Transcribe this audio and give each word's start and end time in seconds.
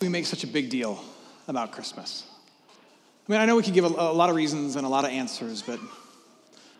we 0.00 0.08
make 0.08 0.24
such 0.24 0.44
a 0.44 0.46
big 0.46 0.70
deal 0.70 1.04
about 1.46 1.72
Christmas? 1.72 2.24
I 3.28 3.32
mean, 3.32 3.38
I 3.38 3.44
know 3.44 3.56
we 3.56 3.62
could 3.62 3.74
give 3.74 3.84
a, 3.84 3.88
a 3.88 4.14
lot 4.14 4.30
of 4.30 4.36
reasons 4.36 4.76
and 4.76 4.86
a 4.86 4.88
lot 4.88 5.04
of 5.04 5.10
answers, 5.10 5.60
but 5.60 5.78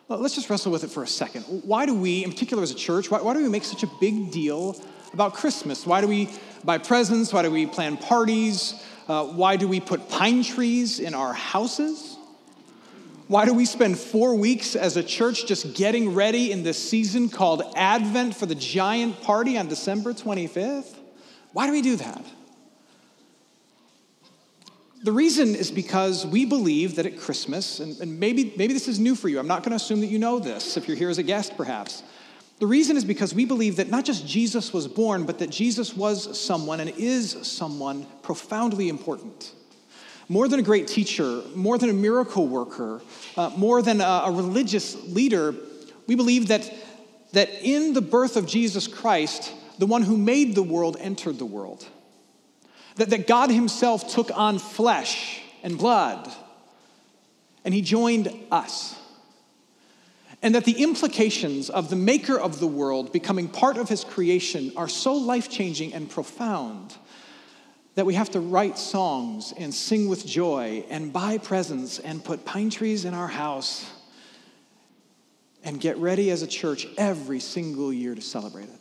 let's 0.08 0.34
just 0.34 0.48
wrestle 0.48 0.72
with 0.72 0.84
it 0.84 0.90
for 0.90 1.02
a 1.02 1.06
second. 1.06 1.42
Why 1.42 1.84
do 1.84 1.94
we, 1.94 2.24
in 2.24 2.30
particular 2.30 2.62
as 2.62 2.70
a 2.70 2.74
church, 2.74 3.10
why, 3.10 3.20
why 3.20 3.34
do 3.34 3.42
we 3.42 3.50
make 3.50 3.64
such 3.64 3.82
a 3.82 3.90
big 4.00 4.30
deal 4.30 4.74
about 5.12 5.34
Christmas? 5.34 5.86
Why 5.86 6.00
do 6.00 6.08
we 6.08 6.30
buy 6.64 6.78
presents? 6.78 7.30
Why 7.30 7.42
do 7.42 7.50
we 7.50 7.66
plan 7.66 7.98
parties? 7.98 8.82
Uh, 9.06 9.26
why 9.26 9.56
do 9.56 9.68
we 9.68 9.80
put 9.80 10.08
pine 10.08 10.42
trees 10.42 10.98
in 10.98 11.12
our 11.12 11.34
houses? 11.34 12.16
Why 13.28 13.44
do 13.44 13.52
we 13.52 13.66
spend 13.66 13.98
four 13.98 14.34
weeks 14.34 14.74
as 14.74 14.96
a 14.96 15.02
church 15.02 15.44
just 15.44 15.74
getting 15.74 16.14
ready 16.14 16.52
in 16.52 16.62
this 16.62 16.78
season 16.78 17.28
called 17.28 17.62
Advent 17.76 18.34
for 18.34 18.46
the 18.46 18.54
giant 18.54 19.20
party 19.20 19.58
on 19.58 19.68
December 19.68 20.14
25th? 20.14 20.96
Why 21.52 21.66
do 21.66 21.72
we 21.72 21.82
do 21.82 21.96
that? 21.96 22.24
The 25.02 25.12
reason 25.12 25.54
is 25.54 25.70
because 25.70 26.26
we 26.26 26.44
believe 26.44 26.96
that 26.96 27.06
at 27.06 27.18
Christmas, 27.18 27.80
and, 27.80 27.98
and 28.00 28.20
maybe, 28.20 28.52
maybe 28.58 28.74
this 28.74 28.86
is 28.86 28.98
new 28.98 29.14
for 29.14 29.30
you, 29.30 29.38
I'm 29.38 29.46
not 29.46 29.62
going 29.62 29.70
to 29.70 29.76
assume 29.76 30.00
that 30.02 30.08
you 30.08 30.18
know 30.18 30.38
this 30.38 30.76
if 30.76 30.86
you're 30.86 30.96
here 30.96 31.08
as 31.08 31.16
a 31.16 31.22
guest 31.22 31.56
perhaps. 31.56 32.02
The 32.58 32.66
reason 32.66 32.98
is 32.98 33.04
because 33.06 33.32
we 33.32 33.46
believe 33.46 33.76
that 33.76 33.88
not 33.88 34.04
just 34.04 34.26
Jesus 34.26 34.74
was 34.74 34.86
born, 34.86 35.24
but 35.24 35.38
that 35.38 35.48
Jesus 35.48 35.96
was 35.96 36.38
someone 36.38 36.80
and 36.80 36.90
is 36.98 37.32
someone 37.48 38.06
profoundly 38.20 38.90
important. 38.90 39.54
More 40.28 40.48
than 40.48 40.60
a 40.60 40.62
great 40.62 40.86
teacher, 40.86 41.40
more 41.54 41.78
than 41.78 41.88
a 41.88 41.94
miracle 41.94 42.46
worker, 42.46 43.00
uh, 43.38 43.48
more 43.56 43.80
than 43.80 44.02
a, 44.02 44.24
a 44.26 44.30
religious 44.30 45.02
leader, 45.06 45.54
we 46.06 46.14
believe 46.14 46.48
that, 46.48 46.70
that 47.32 47.48
in 47.62 47.94
the 47.94 48.02
birth 48.02 48.36
of 48.36 48.46
Jesus 48.46 48.86
Christ, 48.86 49.50
the 49.78 49.86
one 49.86 50.02
who 50.02 50.18
made 50.18 50.54
the 50.54 50.62
world 50.62 50.98
entered 51.00 51.38
the 51.38 51.46
world 51.46 51.88
that, 52.96 53.10
that 53.10 53.26
God 53.26 53.50
Himself 53.50 54.12
took 54.12 54.30
on 54.36 54.58
flesh 54.58 55.40
and 55.62 55.78
blood, 55.78 56.30
and 57.64 57.74
He 57.74 57.82
joined 57.82 58.32
us. 58.50 58.96
And 60.42 60.54
that 60.54 60.64
the 60.64 60.82
implications 60.82 61.68
of 61.68 61.90
the 61.90 61.96
maker 61.96 62.38
of 62.38 62.60
the 62.60 62.66
world 62.66 63.12
becoming 63.12 63.46
part 63.46 63.76
of 63.76 63.88
His 63.88 64.04
creation 64.04 64.72
are 64.74 64.88
so 64.88 65.12
life 65.14 65.50
changing 65.50 65.92
and 65.92 66.08
profound 66.08 66.94
that 67.94 68.06
we 68.06 68.14
have 68.14 68.30
to 68.30 68.40
write 68.40 68.78
songs 68.78 69.52
and 69.58 69.74
sing 69.74 70.08
with 70.08 70.24
joy 70.24 70.84
and 70.88 71.12
buy 71.12 71.36
presents 71.36 71.98
and 71.98 72.24
put 72.24 72.44
pine 72.44 72.70
trees 72.70 73.04
in 73.04 73.12
our 73.12 73.28
house 73.28 73.90
and 75.62 75.80
get 75.80 75.98
ready 75.98 76.30
as 76.30 76.42
a 76.42 76.46
church 76.46 76.86
every 76.96 77.40
single 77.40 77.92
year 77.92 78.14
to 78.14 78.22
celebrate 78.22 78.64
it. 78.64 78.80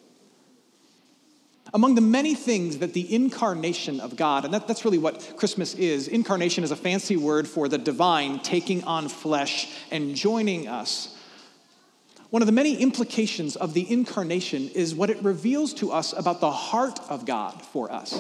Among 1.74 1.96
the 1.96 2.02
many 2.02 2.34
things 2.34 2.80
that 2.80 2.94
the 2.94 3.14
incarnation 3.14 4.00
of 4.00 4.16
God, 4.16 4.46
and 4.46 4.54
that, 4.54 4.68
that's 4.68 4.86
really 4.86 4.98
what 4.98 5.34
Christmas 5.38 5.76
is, 5.76 6.08
incarnation 6.08 6.64
is 6.64 6.72
a 6.72 6.76
fancy 6.76 7.16
word 7.16 7.48
for 7.48 7.68
the 7.68 7.78
divine 7.78 8.40
taking 8.40 8.84
on 8.86 9.08
flesh 9.08 9.72
and 9.92 10.16
joining 10.16 10.68
us. 10.68 11.16
One 12.32 12.42
of 12.42 12.48
the 12.48 12.52
many 12.52 12.76
implications 12.78 13.56
of 13.56 13.74
the 13.74 13.92
incarnation 13.92 14.70
is 14.70 14.96
what 14.96 15.10
it 15.10 15.22
reveals 15.24 15.74
to 15.76 15.92
us 15.92 16.14
about 16.14 16.42
the 16.42 16.52
heart 16.52 17.00
of 17.10 17.26
God 17.26 17.62
for 17.62 17.92
us. 17.92 18.20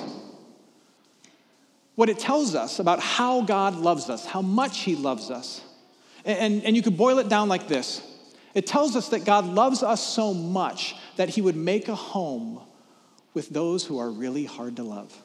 What 1.95 2.09
it 2.09 2.19
tells 2.19 2.55
us 2.55 2.79
about 2.79 2.99
how 2.99 3.41
God 3.41 3.75
loves 3.75 4.09
us, 4.09 4.25
how 4.25 4.41
much 4.41 4.79
He 4.79 4.95
loves 4.95 5.31
us. 5.31 5.61
And, 6.23 6.63
and 6.63 6.75
you 6.75 6.81
could 6.81 6.97
boil 6.97 7.17
it 7.19 7.29
down 7.29 7.49
like 7.49 7.67
this 7.67 8.03
it 8.53 8.65
tells 8.65 8.95
us 8.95 9.09
that 9.09 9.25
God 9.25 9.45
loves 9.45 9.83
us 9.83 10.05
so 10.05 10.33
much 10.33 10.95
that 11.17 11.29
He 11.29 11.41
would 11.41 11.55
make 11.55 11.87
a 11.87 11.95
home 11.95 12.61
with 13.39 13.47
those 13.47 13.85
who 13.85 13.99
are 13.99 14.09
really 14.09 14.43
hard 14.43 14.75
to 14.75 14.83
love. 14.83 15.17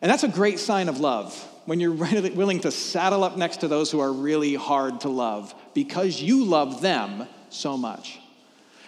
And 0.00 0.10
that's 0.10 0.24
a 0.24 0.28
great 0.28 0.58
sign 0.58 0.88
of 0.88 0.98
love 0.98 1.32
when 1.66 1.78
you're 1.78 1.92
willing 2.34 2.58
to 2.62 2.72
saddle 2.72 3.22
up 3.22 3.36
next 3.36 3.58
to 3.58 3.68
those 3.68 3.92
who 3.92 4.00
are 4.00 4.12
really 4.12 4.56
hard 4.56 5.02
to 5.02 5.08
love 5.08 5.54
because 5.72 6.20
you 6.20 6.44
love 6.44 6.82
them 6.82 7.28
so 7.48 7.76
much. 7.76 8.18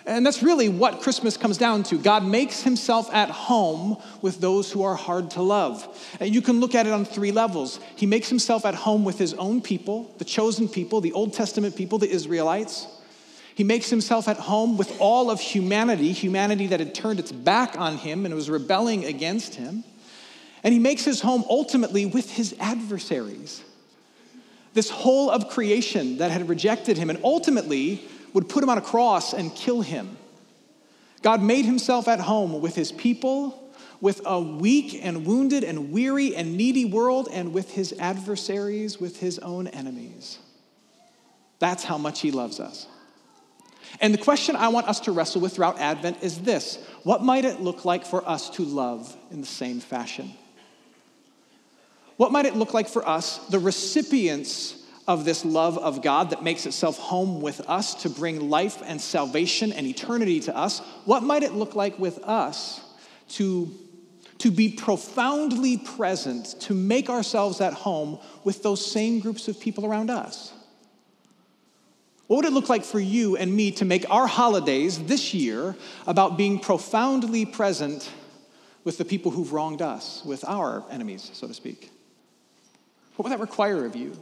And 0.05 0.27
that's 0.27 0.43
really 0.43 0.69
what 0.69 1.01
Christmas 1.01 1.37
comes 1.37 1.57
down 1.57 1.85
to. 1.85 1.97
God 1.97 2.25
makes 2.25 2.61
himself 2.61 3.09
at 3.15 3.31
home 3.31 4.03
with 4.21 4.41
those 4.41 4.73
who 4.73 4.83
are 4.83 4.97
hard 4.97 5.31
to 5.31 5.43
love. 5.43 5.87
And 6.19 6.35
you 6.35 6.43
can 6.43 6.59
look 6.59 6.75
at 6.75 6.89
it 6.89 6.93
on 6.93 7.05
three 7.05 7.31
levels. 7.31 7.79
He 7.95 8.07
makes 8.07 8.29
himself 8.29 8.67
at 8.67 8.75
home 8.75 9.05
with 9.05 9.17
his 9.17 9.33
own 9.35 9.63
people, 9.63 10.13
the 10.19 10.25
chosen 10.25 10.69
people, 10.69 11.01
the 11.01 11.13
Old 11.13 11.35
Testament 11.35 11.77
people, 11.77 11.99
the 11.99 12.11
Israelites. 12.11 12.89
He 13.55 13.63
makes 13.63 13.89
himself 13.89 14.27
at 14.27 14.37
home 14.37 14.77
with 14.77 14.97
all 15.01 15.31
of 15.31 15.41
humanity, 15.41 16.13
humanity 16.13 16.67
that 16.69 16.81
had 16.81 16.95
turned 16.95 17.21
its 17.21 17.31
back 17.31 17.79
on 17.79 17.97
him 17.97 18.27
and 18.27 18.35
was 18.35 18.51
rebelling 18.51 19.05
against 19.05 19.55
him. 19.55 19.85
And 20.65 20.73
he 20.73 20.81
makes 20.81 21.05
his 21.05 21.21
home 21.21 21.45
ultimately 21.49 22.05
with 22.05 22.31
his 22.31 22.57
adversaries. 22.59 23.63
This 24.73 24.91
whole 24.91 25.31
of 25.31 25.51
creation 25.51 26.19
that 26.19 26.33
had 26.33 26.49
rejected 26.49 26.99
him 26.99 27.11
and 27.11 27.21
ultimately 27.23 28.03
would 28.33 28.49
put 28.49 28.65
him 28.65 28.71
on 28.71 28.79
a 28.79 28.83
cross 28.83 29.33
and 29.33 29.55
kill 29.55 29.83
him. 29.83 30.17
God 31.23 31.41
made 31.41 31.65
himself 31.65 32.09
at 32.09 32.19
home 32.19 32.61
with 32.61 32.75
his 32.75 32.91
people, 32.91 33.73
with 34.01 34.21
a 34.27 34.41
weak 34.41 34.99
and 35.01 35.25
wounded 35.25 35.63
and 35.63 35.93
weary 35.93 36.35
and 36.35 36.57
needy 36.57 36.85
world, 36.85 37.29
and 37.31 37.55
with 37.55 37.71
his 37.71 37.95
adversaries, 38.01 39.01
with 39.01 39.21
his 39.21 39.39
own 39.39 39.69
enemies. 39.69 40.39
That's 41.61 41.85
how 41.85 41.99
much 41.99 42.21
he 42.21 42.33
loves 42.33 42.59
us. 42.59 42.89
And 44.01 44.13
the 44.13 44.19
question 44.19 44.57
I 44.57 44.69
want 44.69 44.89
us 44.89 45.01
to 45.01 45.13
wrestle 45.13 45.41
with 45.41 45.55
throughout 45.55 45.79
Advent 45.79 46.23
is 46.23 46.41
this 46.41 46.79
What 47.03 47.23
might 47.23 47.45
it 47.45 47.61
look 47.61 47.85
like 47.85 48.05
for 48.05 48.27
us 48.29 48.51
to 48.51 48.65
love 48.65 49.17
in 49.31 49.41
the 49.41 49.47
same 49.47 49.81
fashion? 49.81 50.33
What 52.17 52.33
might 52.33 52.47
it 52.47 52.55
look 52.55 52.75
like 52.75 52.89
for 52.89 53.07
us, 53.09 53.39
the 53.49 53.59
recipients 53.59 54.81
of 55.07 55.25
this 55.25 55.45
love 55.45 55.77
of 55.79 56.01
God 56.01 56.31
that 56.31 56.43
makes 56.43 56.65
itself 56.65 56.97
home 56.99 57.43
with 57.43 57.61
us 57.69 57.95
to 58.03 58.09
bring 58.09 58.49
life 58.49 58.81
and 58.85 59.01
salvation 59.01 59.73
and 59.73 59.87
eternity 59.87 60.41
to 60.41 60.57
us? 60.57 60.79
What 61.05 61.23
might 61.23 61.43
it 61.43 61.53
look 61.53 61.75
like 61.75 61.99
with 61.99 62.19
us 62.21 62.81
to, 63.31 63.71
to 64.39 64.51
be 64.51 64.71
profoundly 64.71 65.77
present, 65.77 66.61
to 66.61 66.75
make 66.75 67.11
ourselves 67.11 67.61
at 67.61 67.75
home 67.75 68.19
with 68.45 68.63
those 68.63 68.85
same 68.91 69.19
groups 69.21 69.49
of 69.49 69.59
people 69.59 69.85
around 69.85 70.09
us? 70.09 70.53
What 72.35 72.47
would 72.47 72.51
it 72.51 72.55
look 72.55 72.69
like 72.69 72.83
for 72.83 72.99
you 72.99 73.37
and 73.37 73.55
me 73.55 73.71
to 73.71 73.85
make 73.85 74.11
our 74.11 74.27
holidays 74.27 74.99
this 75.05 75.35
year 75.35 75.77
about 76.05 76.37
being 76.37 76.59
profoundly 76.59 77.47
present 77.47 78.11
with 78.83 78.99
the 78.99 79.05
people 79.05 79.31
who've 79.31 79.53
wronged 79.53 79.81
us, 79.81 80.21
with 80.25 80.45
our 80.45 80.83
enemies, 80.91 81.31
so 81.33 81.47
to 81.47 81.55
speak? 81.55 81.93
What 83.15 83.23
would 83.23 83.31
that 83.31 83.39
require 83.39 83.87
of 83.87 83.95
you? 83.95 84.19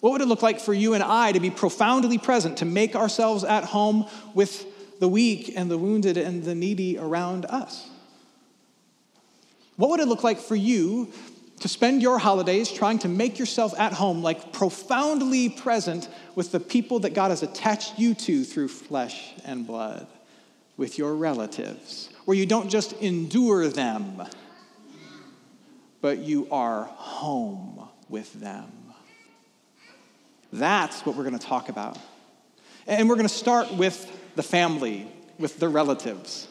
What 0.00 0.12
would 0.12 0.22
it 0.22 0.28
look 0.28 0.40
like 0.40 0.58
for 0.58 0.72
you 0.72 0.94
and 0.94 1.02
I 1.02 1.32
to 1.32 1.40
be 1.40 1.50
profoundly 1.50 2.16
present, 2.16 2.56
to 2.58 2.64
make 2.64 2.96
ourselves 2.96 3.44
at 3.44 3.64
home 3.64 4.06
with 4.32 4.64
the 4.98 5.06
weak 5.06 5.52
and 5.54 5.70
the 5.70 5.76
wounded 5.76 6.16
and 6.16 6.42
the 6.42 6.54
needy 6.54 6.96
around 6.96 7.44
us? 7.44 7.86
What 9.76 9.90
would 9.90 10.00
it 10.00 10.08
look 10.08 10.24
like 10.24 10.38
for 10.38 10.56
you 10.56 11.12
to 11.60 11.68
spend 11.68 12.02
your 12.02 12.18
holidays 12.18 12.70
trying 12.70 12.98
to 13.00 13.08
make 13.08 13.38
yourself 13.38 13.78
at 13.78 13.92
home, 13.92 14.22
like 14.22 14.52
profoundly 14.52 15.48
present 15.48 16.08
with 16.34 16.52
the 16.52 16.60
people 16.60 17.00
that 17.00 17.14
God 17.14 17.30
has 17.30 17.42
attached 17.42 17.98
you 17.98 18.14
to 18.14 18.44
through 18.44 18.68
flesh 18.68 19.32
and 19.44 19.66
blood, 19.66 20.06
with 20.76 20.98
your 20.98 21.14
relatives, 21.14 22.10
where 22.24 22.36
you 22.36 22.46
don't 22.46 22.68
just 22.68 22.92
endure 22.94 23.68
them, 23.68 24.22
but 26.00 26.18
you 26.18 26.48
are 26.50 26.84
home 26.84 27.88
with 28.08 28.32
them. 28.34 28.70
That's 30.52 31.06
what 31.06 31.16
we're 31.16 31.24
going 31.24 31.38
to 31.38 31.46
talk 31.46 31.68
about. 31.68 31.98
And 32.86 33.08
we're 33.08 33.16
going 33.16 33.28
to 33.28 33.34
start 33.34 33.72
with 33.72 34.10
the 34.36 34.42
family, 34.42 35.06
with 35.38 35.58
the 35.58 35.68
relatives. 35.68 36.48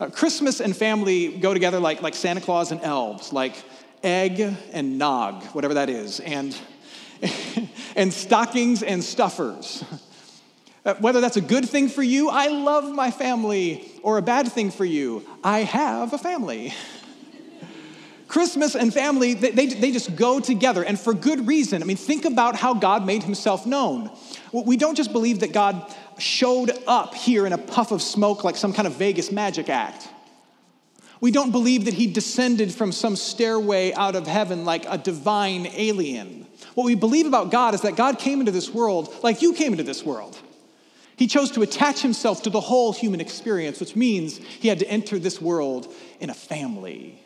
Uh, 0.00 0.08
Christmas 0.10 0.60
and 0.60 0.76
family 0.76 1.36
go 1.38 1.52
together 1.52 1.80
like, 1.80 2.02
like 2.02 2.14
Santa 2.14 2.40
Claus 2.40 2.70
and 2.70 2.80
elves, 2.82 3.32
like 3.32 3.54
egg 4.02 4.40
and 4.72 4.98
nog, 4.98 5.42
whatever 5.46 5.74
that 5.74 5.88
is, 5.88 6.20
and, 6.20 6.56
and 7.96 8.12
stockings 8.12 8.82
and 8.82 9.02
stuffers. 9.02 9.84
Uh, 10.84 10.94
whether 11.00 11.20
that's 11.20 11.36
a 11.36 11.42
good 11.42 11.68
thing 11.68 11.88
for 11.88 12.02
you, 12.02 12.30
I 12.30 12.48
love 12.48 12.90
my 12.94 13.10
family, 13.10 13.90
or 14.02 14.18
a 14.18 14.22
bad 14.22 14.50
thing 14.50 14.70
for 14.70 14.84
you, 14.84 15.26
I 15.42 15.60
have 15.60 16.12
a 16.12 16.18
family. 16.18 16.72
Christmas 18.28 18.74
and 18.74 18.92
family, 18.92 19.34
they, 19.34 19.50
they, 19.50 19.66
they, 19.66 19.90
just 19.90 20.14
go 20.14 20.38
together, 20.38 20.84
and 20.84 21.00
for 21.00 21.14
good 21.14 21.46
reason. 21.46 21.82
I 21.82 21.86
mean, 21.86 21.96
think 21.96 22.24
about 22.24 22.56
how 22.56 22.74
God 22.74 23.06
made 23.06 23.22
himself 23.22 23.66
known. 23.66 24.10
We 24.52 24.76
don't 24.76 24.94
just 24.94 25.12
believe 25.12 25.40
that 25.40 25.52
God 25.52 25.94
showed 26.18 26.70
up 26.86 27.14
here 27.14 27.46
in 27.46 27.52
a 27.52 27.58
puff 27.58 27.90
of 27.90 28.02
smoke 28.02 28.44
like 28.44 28.56
some 28.56 28.72
kind 28.72 28.86
of 28.86 28.94
Vegas 28.94 29.32
magic 29.32 29.68
act. 29.68 30.08
We 31.20 31.30
don't 31.30 31.50
believe 31.50 31.86
that 31.86 31.94
he 31.94 32.06
descended 32.06 32.72
from 32.72 32.92
some 32.92 33.16
stairway 33.16 33.92
out 33.92 34.14
of 34.14 34.26
heaven 34.26 34.64
like 34.64 34.86
a 34.88 34.98
divine 34.98 35.66
alien. 35.72 36.46
What 36.74 36.84
we 36.84 36.94
believe 36.94 37.26
about 37.26 37.50
God 37.50 37.74
is 37.74 37.80
that 37.82 37.96
God 37.96 38.18
came 38.18 38.38
into 38.40 38.52
this 38.52 38.70
world 38.70 39.12
like 39.22 39.42
you 39.42 39.52
came 39.52 39.72
into 39.72 39.84
this 39.84 40.04
world. 40.04 40.38
He 41.16 41.26
chose 41.26 41.50
to 41.52 41.62
attach 41.62 42.00
himself 42.00 42.44
to 42.44 42.50
the 42.50 42.60
whole 42.60 42.92
human 42.92 43.20
experience, 43.20 43.80
which 43.80 43.96
means 43.96 44.38
he 44.38 44.68
had 44.68 44.78
to 44.78 44.88
enter 44.88 45.18
this 45.18 45.40
world 45.40 45.92
in 46.20 46.30
a 46.30 46.34
family. 46.34 47.20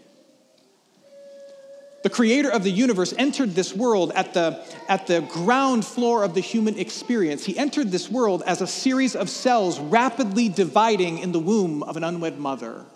the 2.03 2.11
creator 2.11 2.50
of 2.50 2.65
the 2.65 2.71
universe 2.71 3.15
entered 3.17 3.55
this 3.55 3.75
world 3.75 4.11
at 4.15 4.35
the, 4.35 4.61
at 4.89 5.06
the 5.06 5.21
ground 5.21 5.85
floor 5.85 6.25
of 6.25 6.35
the 6.35 6.41
human 6.41 6.79
experience. 6.79 7.44
He 7.44 7.56
entered 7.56 7.91
this 7.91 8.11
world 8.11 8.43
as 8.47 8.61
a 8.61 8.67
series 8.67 9.15
of 9.15 9.29
cells 9.29 9.79
rapidly 9.79 10.49
dividing 10.49 11.19
in 11.19 11.33
the 11.33 11.39
womb 11.39 11.83
of 11.83 11.97
an 11.97 12.05
unwed 12.05 12.39
mother. 12.39 12.87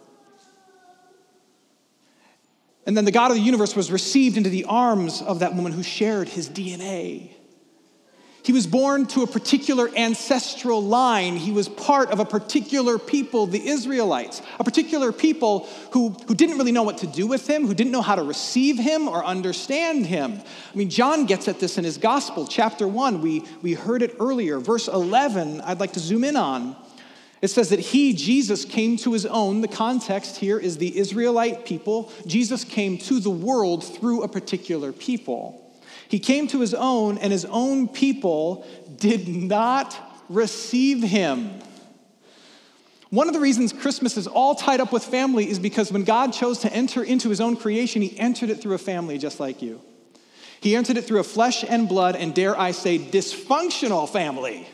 And 2.86 2.96
then 2.96 3.04
the 3.04 3.12
God 3.12 3.32
of 3.32 3.36
the 3.36 3.42
universe 3.42 3.74
was 3.74 3.90
received 3.90 4.36
into 4.36 4.48
the 4.48 4.64
arms 4.64 5.20
of 5.20 5.40
that 5.40 5.54
woman 5.54 5.72
who 5.72 5.82
shared 5.82 6.28
his 6.28 6.48
DNA. 6.48 7.30
He 8.46 8.52
was 8.52 8.68
born 8.68 9.06
to 9.06 9.22
a 9.22 9.26
particular 9.26 9.90
ancestral 9.96 10.80
line. 10.80 11.34
He 11.34 11.50
was 11.50 11.68
part 11.68 12.12
of 12.12 12.20
a 12.20 12.24
particular 12.24 12.96
people, 12.96 13.48
the 13.48 13.66
Israelites, 13.66 14.40
a 14.60 14.62
particular 14.62 15.10
people 15.10 15.68
who, 15.90 16.10
who 16.28 16.34
didn't 16.36 16.56
really 16.56 16.70
know 16.70 16.84
what 16.84 16.98
to 16.98 17.08
do 17.08 17.26
with 17.26 17.50
him, 17.50 17.66
who 17.66 17.74
didn't 17.74 17.90
know 17.90 18.02
how 18.02 18.14
to 18.14 18.22
receive 18.22 18.78
him 18.78 19.08
or 19.08 19.24
understand 19.24 20.06
him. 20.06 20.40
I 20.72 20.76
mean, 20.76 20.90
John 20.90 21.26
gets 21.26 21.48
at 21.48 21.58
this 21.58 21.76
in 21.76 21.82
his 21.82 21.98
gospel, 21.98 22.46
chapter 22.46 22.86
1. 22.86 23.20
We, 23.20 23.42
we 23.62 23.74
heard 23.74 24.00
it 24.00 24.14
earlier. 24.20 24.60
Verse 24.60 24.86
11, 24.86 25.60
I'd 25.62 25.80
like 25.80 25.94
to 25.94 26.00
zoom 26.00 26.22
in 26.22 26.36
on. 26.36 26.76
It 27.42 27.48
says 27.48 27.68
that 27.68 27.80
he, 27.80 28.14
Jesus, 28.14 28.64
came 28.64 28.96
to 28.98 29.12
his 29.12 29.26
own. 29.26 29.60
The 29.60 29.68
context 29.68 30.36
here 30.36 30.58
is 30.58 30.78
the 30.78 30.96
Israelite 30.96 31.66
people. 31.66 32.10
Jesus 32.26 32.64
came 32.64 32.96
to 32.98 33.20
the 33.20 33.30
world 33.30 33.84
through 33.84 34.22
a 34.22 34.28
particular 34.28 34.92
people. 34.92 35.62
He 36.08 36.18
came 36.18 36.46
to 36.48 36.60
his 36.60 36.72
own, 36.72 37.18
and 37.18 37.32
his 37.32 37.44
own 37.44 37.88
people 37.88 38.66
did 38.96 39.28
not 39.28 39.98
receive 40.28 41.02
him. 41.02 41.60
One 43.10 43.28
of 43.28 43.34
the 43.34 43.40
reasons 43.40 43.72
Christmas 43.72 44.16
is 44.16 44.26
all 44.26 44.54
tied 44.54 44.80
up 44.80 44.92
with 44.92 45.04
family 45.04 45.48
is 45.48 45.58
because 45.58 45.92
when 45.92 46.04
God 46.04 46.32
chose 46.32 46.58
to 46.60 46.72
enter 46.72 47.04
into 47.04 47.28
his 47.28 47.40
own 47.40 47.56
creation, 47.56 48.02
he 48.02 48.18
entered 48.18 48.50
it 48.50 48.60
through 48.60 48.74
a 48.74 48.78
family 48.78 49.18
just 49.18 49.38
like 49.38 49.62
you. 49.62 49.80
He 50.60 50.74
entered 50.74 50.96
it 50.96 51.04
through 51.04 51.20
a 51.20 51.24
flesh 51.24 51.64
and 51.64 51.88
blood, 51.88 52.16
and 52.16 52.34
dare 52.34 52.58
I 52.58 52.72
say, 52.72 52.98
dysfunctional 52.98 54.08
family, 54.08 54.66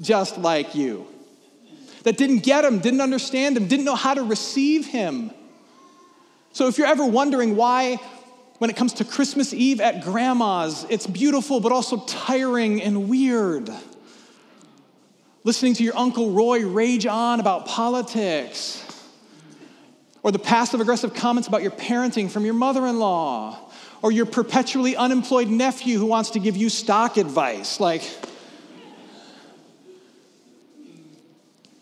just 0.00 0.36
like 0.36 0.74
you. 0.74 1.06
That 2.06 2.16
didn't 2.16 2.44
get 2.44 2.64
him, 2.64 2.78
didn't 2.78 3.00
understand 3.00 3.56
him, 3.56 3.66
didn't 3.66 3.84
know 3.84 3.96
how 3.96 4.14
to 4.14 4.22
receive 4.22 4.86
him. 4.86 5.32
So 6.52 6.68
if 6.68 6.78
you're 6.78 6.86
ever 6.86 7.04
wondering 7.04 7.56
why 7.56 7.96
when 8.58 8.70
it 8.70 8.76
comes 8.76 8.92
to 8.94 9.04
Christmas 9.04 9.52
Eve 9.52 9.80
at 9.80 10.04
grandma's, 10.04 10.86
it's 10.88 11.04
beautiful 11.08 11.58
but 11.58 11.72
also 11.72 12.04
tiring 12.06 12.80
and 12.80 13.08
weird. 13.08 13.68
Listening 15.42 15.74
to 15.74 15.82
your 15.82 15.96
Uncle 15.96 16.30
Roy 16.30 16.64
rage 16.64 17.06
on 17.06 17.40
about 17.40 17.66
politics, 17.66 18.84
or 20.22 20.30
the 20.30 20.38
passive 20.38 20.80
aggressive 20.80 21.12
comments 21.12 21.48
about 21.48 21.62
your 21.62 21.72
parenting 21.72 22.30
from 22.30 22.44
your 22.44 22.54
mother 22.54 22.86
in 22.86 23.00
law, 23.00 23.58
or 24.00 24.12
your 24.12 24.26
perpetually 24.26 24.94
unemployed 24.94 25.48
nephew 25.48 25.98
who 25.98 26.06
wants 26.06 26.30
to 26.30 26.38
give 26.38 26.56
you 26.56 26.68
stock 26.68 27.16
advice. 27.16 27.80
Like, 27.80 28.02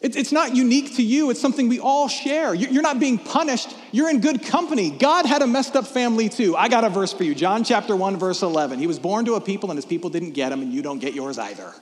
It's 0.07 0.33
not 0.33 0.55
unique 0.55 0.97
to 0.97 1.03
you, 1.03 1.31
it's 1.31 1.41
something 1.41 1.67
we 1.67 1.81
all 1.81 2.09
share. 2.09 2.55
You're 2.55 2.83
not 2.83 3.01
being 3.01 3.17
punished, 3.17 3.75
you're 3.91 4.11
in 4.11 4.21
good 4.21 4.43
company. 4.43 4.91
God 4.91 5.25
had 5.25 5.41
a 5.41 5.47
messed 5.47 5.77
up 5.77 5.87
family 5.87 6.29
too. 6.29 6.55
I 6.55 6.69
got 6.69 6.85
a 6.85 6.91
verse 6.91 7.15
for 7.15 7.25
you 7.25 7.35
John 7.35 7.65
chapter 7.65 7.97
1, 7.97 8.19
verse 8.19 8.43
11. 8.43 8.79
He 8.79 8.87
was 8.87 8.99
born 8.99 9.25
to 9.25 9.37
a 9.37 9.41
people, 9.41 9.71
and 9.71 9.79
his 9.79 9.87
people 9.87 10.11
didn't 10.11 10.33
get 10.33 10.53
him, 10.53 10.61
and 10.61 10.75
you 10.75 10.83
don't 10.83 10.99
get 10.99 11.15
yours 11.15 11.39
either. 11.39 11.73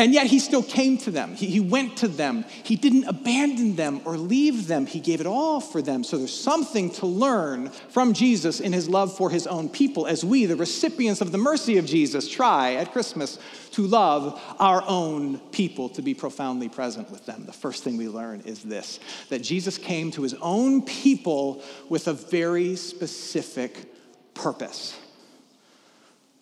And 0.00 0.14
yet 0.14 0.28
he 0.28 0.38
still 0.38 0.62
came 0.62 0.96
to 0.98 1.10
them. 1.10 1.34
He, 1.34 1.48
he, 1.48 1.60
went 1.60 1.98
to 1.98 2.08
them. 2.08 2.46
He 2.62 2.74
didn't 2.74 3.04
abandon 3.04 3.76
them 3.76 4.00
or 4.06 4.16
leave 4.16 4.66
them. 4.66 4.86
He 4.86 4.98
gave 4.98 5.20
it 5.20 5.26
all 5.26 5.60
for 5.60 5.82
them. 5.82 6.04
So 6.04 6.16
there's 6.16 6.34
something 6.34 6.88
to 6.92 7.06
learn 7.06 7.68
from 7.68 8.14
Jesus 8.14 8.60
in 8.60 8.72
his 8.72 8.88
love 8.88 9.14
for 9.14 9.28
his 9.28 9.46
own 9.46 9.68
people 9.68 10.06
as 10.06 10.24
we, 10.24 10.46
the 10.46 10.56
recipients 10.56 11.20
of 11.20 11.32
the 11.32 11.38
mercy 11.38 11.76
of 11.76 11.84
Jesus, 11.84 12.30
try 12.30 12.76
at 12.76 12.92
Christmas 12.92 13.38
to 13.72 13.86
love 13.86 14.40
our 14.58 14.82
own 14.86 15.38
people, 15.50 15.90
to 15.90 16.00
be 16.00 16.14
profoundly 16.14 16.70
present 16.70 17.10
with 17.10 17.26
them. 17.26 17.44
The 17.44 17.52
first 17.52 17.84
thing 17.84 17.98
we 17.98 18.08
learn 18.08 18.40
is 18.46 18.62
this 18.62 19.00
that 19.28 19.42
Jesus 19.42 19.76
came 19.76 20.10
to 20.12 20.22
his 20.22 20.32
own 20.40 20.80
people 20.80 21.62
with 21.90 22.08
a 22.08 22.14
very 22.14 22.74
specific 22.74 23.92
purpose. 24.32 24.98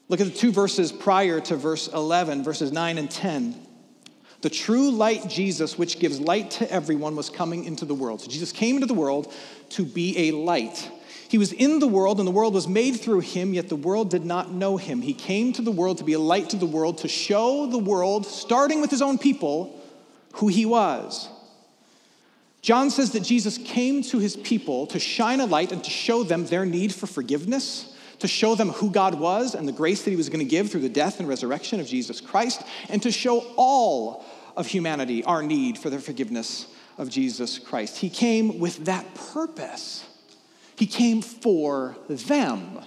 Look 0.09 0.21
at 0.21 0.27
the 0.27 0.33
two 0.33 0.53
verses 0.53 0.91
prior 0.91 1.41
to 1.43 1.57
verse 1.57 1.89
11, 1.89 2.43
verses 2.43 2.73
9 2.73 2.99
and 2.99 3.11
10. 3.11 3.55
The 4.41 4.51
true 4.51 4.91
light, 4.91 5.29
Jesus, 5.29 5.77
which 5.77 5.99
gives 5.99 6.21
light 6.21 6.53
to 6.53 6.71
everyone, 6.71 7.17
was 7.17 7.29
coming 7.29 7.65
into 7.65 7.85
the 7.85 7.95
world. 7.95 8.21
So 8.21 8.29
Jesus 8.29 8.53
came 8.53 8.77
into 8.77 8.87
the 8.87 8.95
world 8.95 9.33
to 9.71 9.85
be 9.85 10.29
a 10.29 10.33
light. 10.33 10.91
He 11.29 11.37
was 11.37 11.53
in 11.53 11.79
the 11.79 11.89
world, 11.89 12.21
and 12.21 12.27
the 12.27 12.33
world 12.33 12.55
was 12.55 12.67
made 12.67 12.93
through 12.93 13.21
him, 13.21 13.53
yet 13.53 13.69
the 13.69 13.77
world 13.77 14.11
did 14.11 14.25
not 14.25 14.53
know 14.53 14.79
him. 14.79 15.03
He 15.03 15.13
came 15.13 15.53
to 15.55 15.63
the 15.63 15.73
world 15.73 15.99
to 15.99 16.05
be 16.05 16.15
a 16.15 16.19
light 16.19 16.51
to 16.51 16.57
the 16.57 16.67
world, 16.67 16.99
to 16.99 17.09
show 17.09 17.67
the 17.67 17.79
world, 17.79 18.25
starting 18.25 18.81
with 18.81 18.91
his 18.91 19.03
own 19.03 19.19
people, 19.19 19.79
who 20.35 20.49
he 20.49 20.65
was. 20.65 21.29
John 22.63 22.91
says 22.91 23.13
that 23.13 23.21
Jesus 23.21 23.59
came 23.59 24.03
to 24.05 24.19
his 24.19 24.37
people 24.37 24.87
to 24.89 24.99
shine 24.99 25.41
a 25.41 25.47
light 25.47 25.71
and 25.71 25.85
to 25.85 25.91
show 25.91 26.23
them 26.23 26.47
their 26.47 26.65
need 26.65 26.95
for 26.95 27.07
forgiveness 27.07 27.95
to 28.19 28.29
show 28.29 28.55
them 28.55 28.71
who 28.71 28.91
God 28.91 29.15
was 29.15 29.55
and 29.55 29.67
the 29.67 29.73
grace 29.73 30.03
that 30.03 30.11
He 30.11 30.17
was 30.17 30.29
going 30.29 30.45
to 30.45 30.51
give 30.51 30.71
through 30.71 30.81
the 30.81 30.89
death 30.89 31.21
and 31.21 31.29
resurrection 31.29 31.81
of 31.81 31.87
Jesus 31.87 32.21
Christ, 32.21 32.63
and 32.89 33.03
to 33.03 33.11
show 33.11 33.45
all 33.57 34.25
of 34.57 34.67
humanity 34.67 35.23
our 35.25 35.43
need 35.43 35.79
for 35.79 35.91
the 35.91 35.99
forgiveness 35.99 36.67
of 36.99 37.09
Jesus 37.09 37.59
Christ. 37.59 37.99
He 37.99 38.11
came 38.11 38.59
with 38.59 38.85
that 38.87 39.15
purpose. 39.15 40.05
He 40.77 40.87
came 40.87 41.23
for 41.23 41.97
them. 42.09 42.81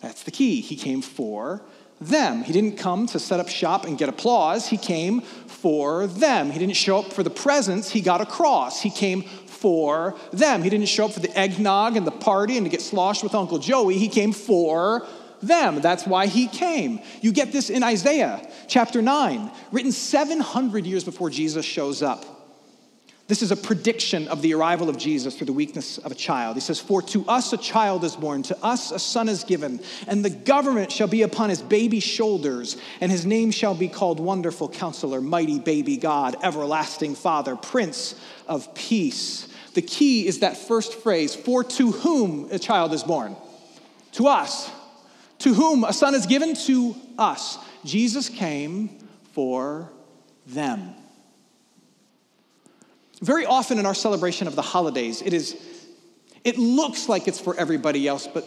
That's 0.00 0.24
the 0.24 0.30
key. 0.30 0.60
He 0.60 0.76
came 0.76 1.02
for 1.02 1.62
them. 2.00 2.42
He 2.42 2.52
didn't 2.52 2.76
come 2.76 3.06
to 3.06 3.18
set 3.18 3.40
up 3.40 3.48
shop 3.48 3.84
and 3.84 3.96
get 3.96 4.08
applause. 4.08 4.66
He 4.66 4.76
came 4.76 5.20
for 5.20 6.06
them. 6.06 6.50
He 6.50 6.58
didn't 6.58 6.76
show 6.76 6.98
up 6.98 7.12
for 7.12 7.22
the 7.22 7.30
presents. 7.30 7.90
He 7.90 8.00
got 8.00 8.20
a 8.20 8.26
cross. 8.26 8.82
He 8.82 8.90
came 8.90 9.22
for 9.64 10.14
them. 10.30 10.62
He 10.62 10.68
didn't 10.68 10.90
show 10.90 11.06
up 11.06 11.12
for 11.12 11.20
the 11.20 11.34
eggnog 11.34 11.96
and 11.96 12.06
the 12.06 12.10
party 12.10 12.58
and 12.58 12.66
to 12.66 12.70
get 12.70 12.82
sloshed 12.82 13.22
with 13.22 13.34
Uncle 13.34 13.58
Joey. 13.58 13.96
He 13.96 14.08
came 14.08 14.32
for 14.32 15.06
them. 15.42 15.80
That's 15.80 16.06
why 16.06 16.26
he 16.26 16.48
came. 16.48 17.00
You 17.22 17.32
get 17.32 17.50
this 17.50 17.70
in 17.70 17.82
Isaiah 17.82 18.46
chapter 18.68 19.00
9, 19.00 19.50
written 19.72 19.90
700 19.90 20.84
years 20.84 21.02
before 21.02 21.30
Jesus 21.30 21.64
shows 21.64 22.02
up. 22.02 22.26
This 23.26 23.40
is 23.40 23.50
a 23.50 23.56
prediction 23.56 24.28
of 24.28 24.42
the 24.42 24.52
arrival 24.52 24.90
of 24.90 24.98
Jesus 24.98 25.34
through 25.34 25.46
the 25.46 25.54
weakness 25.54 25.96
of 25.96 26.12
a 26.12 26.14
child. 26.14 26.56
He 26.56 26.60
says, 26.60 26.78
For 26.78 27.00
to 27.00 27.24
us 27.26 27.54
a 27.54 27.56
child 27.56 28.04
is 28.04 28.16
born, 28.16 28.42
to 28.44 28.62
us 28.62 28.92
a 28.92 28.98
son 28.98 29.30
is 29.30 29.44
given, 29.44 29.80
and 30.06 30.22
the 30.22 30.28
government 30.28 30.92
shall 30.92 31.08
be 31.08 31.22
upon 31.22 31.48
his 31.48 31.62
baby 31.62 32.00
shoulders, 32.00 32.76
and 33.00 33.10
his 33.10 33.24
name 33.24 33.50
shall 33.50 33.74
be 33.74 33.88
called 33.88 34.20
Wonderful 34.20 34.68
Counselor, 34.68 35.22
Mighty 35.22 35.58
Baby 35.58 35.96
God, 35.96 36.36
Everlasting 36.42 37.14
Father, 37.14 37.56
Prince 37.56 38.14
of 38.46 38.74
Peace. 38.74 39.48
The 39.74 39.82
key 39.82 40.26
is 40.26 40.40
that 40.40 40.56
first 40.56 40.94
phrase 40.94 41.34
for 41.34 41.64
to 41.64 41.92
whom 41.92 42.48
a 42.50 42.58
child 42.58 42.92
is 42.92 43.02
born? 43.02 43.36
To 44.12 44.28
us. 44.28 44.70
To 45.40 45.52
whom 45.52 45.84
a 45.84 45.92
son 45.92 46.14
is 46.14 46.26
given? 46.26 46.54
To 46.54 46.96
us. 47.18 47.58
Jesus 47.84 48.28
came 48.28 48.88
for 49.32 49.90
them. 50.46 50.94
Very 53.20 53.46
often 53.46 53.78
in 53.78 53.86
our 53.86 53.94
celebration 53.94 54.46
of 54.46 54.54
the 54.54 54.62
holidays, 54.62 55.22
it 55.22 55.32
is 55.32 55.56
it 56.44 56.58
looks 56.58 57.08
like 57.08 57.26
it's 57.26 57.40
for 57.40 57.56
everybody 57.56 58.06
else, 58.06 58.28
but 58.28 58.46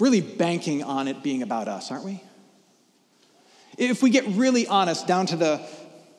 really 0.00 0.20
banking 0.20 0.82
on 0.82 1.06
it 1.06 1.22
being 1.22 1.42
about 1.42 1.68
us, 1.68 1.90
aren't 1.90 2.04
we? 2.04 2.20
If 3.78 4.02
we 4.02 4.10
get 4.10 4.26
really 4.26 4.66
honest 4.66 5.06
down 5.06 5.26
to 5.26 5.36
the, 5.36 5.60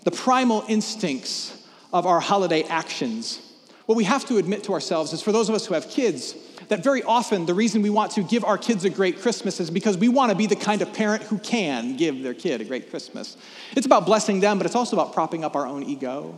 the 0.04 0.12
primal 0.12 0.64
instincts 0.70 1.68
of 1.92 2.06
our 2.06 2.22
holiday 2.22 2.64
actions, 2.64 3.42
what 3.88 3.96
we 3.96 4.04
have 4.04 4.26
to 4.26 4.38
admit 4.38 4.66
to 4.66 4.74
ourselves 4.74 5.14
is 5.14 5.22
for 5.22 5.32
those 5.32 5.48
of 5.48 5.56
us 5.56 5.66
who 5.66 5.74
have 5.74 5.90
kids, 5.90 6.36
that 6.68 6.84
very 6.84 7.02
often 7.04 7.46
the 7.46 7.54
reason 7.54 7.82
we 7.82 7.90
want 7.90 8.12
to 8.12 8.22
give 8.22 8.44
our 8.44 8.58
kids 8.58 8.84
a 8.84 8.90
great 8.90 9.22
Christmas 9.22 9.62
is 9.62 9.72
because 9.72 9.98
we 9.98 10.10
want 10.10 10.30
to 10.30 10.36
be 10.36 10.46
the 10.46 10.58
kind 10.58 10.82
of 10.82 10.92
parent 10.94 11.24
who 11.24 11.40
can 11.40 11.96
give 11.96 12.22
their 12.22 12.34
kid 12.34 12.60
a 12.60 12.66
great 12.66 12.90
Christmas. 12.90 13.38
It's 13.78 13.86
about 13.86 14.06
blessing 14.06 14.42
them, 14.42 14.58
but 14.58 14.66
it's 14.66 14.76
also 14.76 14.98
about 14.98 15.14
propping 15.14 15.46
up 15.46 15.56
our 15.56 15.66
own 15.66 15.84
ego. 15.84 16.38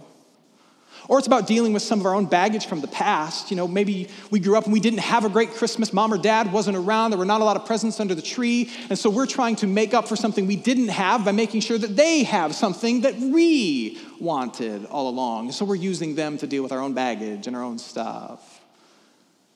Or 1.08 1.18
it's 1.18 1.28
about 1.28 1.48
dealing 1.48 1.74
with 1.74 1.82
some 1.82 2.00
of 2.00 2.06
our 2.06 2.14
own 2.14 2.26
baggage 2.26 2.68
from 2.68 2.82
the 2.82 2.88
past. 2.88 3.50
You 3.50 3.58
know, 3.58 3.68
maybe 3.68 4.10
we 4.30 4.40
grew 4.40 4.58
up 4.58 4.66
and 4.66 4.74
we 4.74 4.80
didn't 4.80 5.00
have 5.00 5.26
a 5.26 5.30
great 5.30 5.52
Christmas. 5.52 5.92
Mom 5.94 6.14
or 6.14 6.18
dad 6.18 6.52
wasn't 6.52 6.78
around. 6.78 7.12
There 7.12 7.18
were 7.18 7.26
not 7.26 7.42
a 7.42 7.44
lot 7.44 7.56
of 7.56 7.66
presents 7.66 8.00
under 8.00 8.14
the 8.14 8.22
tree. 8.22 8.70
And 8.90 8.98
so 8.98 9.10
we're 9.10 9.26
trying 9.26 9.56
to 9.58 9.68
make 9.68 9.94
up 9.94 10.08
for 10.08 10.16
something 10.16 10.46
we 10.46 10.56
didn't 10.56 10.90
have 10.90 11.26
by 11.26 11.32
making 11.32 11.62
sure 11.62 11.78
that 11.78 11.96
they 11.96 12.24
have 12.24 12.54
something 12.54 13.02
that 13.02 13.16
we 13.16 13.98
wanted 14.20 14.86
all 14.86 15.10
along. 15.10 15.52
So 15.54 15.66
we're 15.66 15.76
using 15.76 16.16
them 16.16 16.38
to 16.38 16.48
deal 16.48 16.62
with 16.62 16.72
our 16.72 16.80
own 16.80 16.94
baggage 16.94 17.48
and 17.48 17.56
our 17.56 17.64
own 17.64 17.80
stuff. 17.80 18.62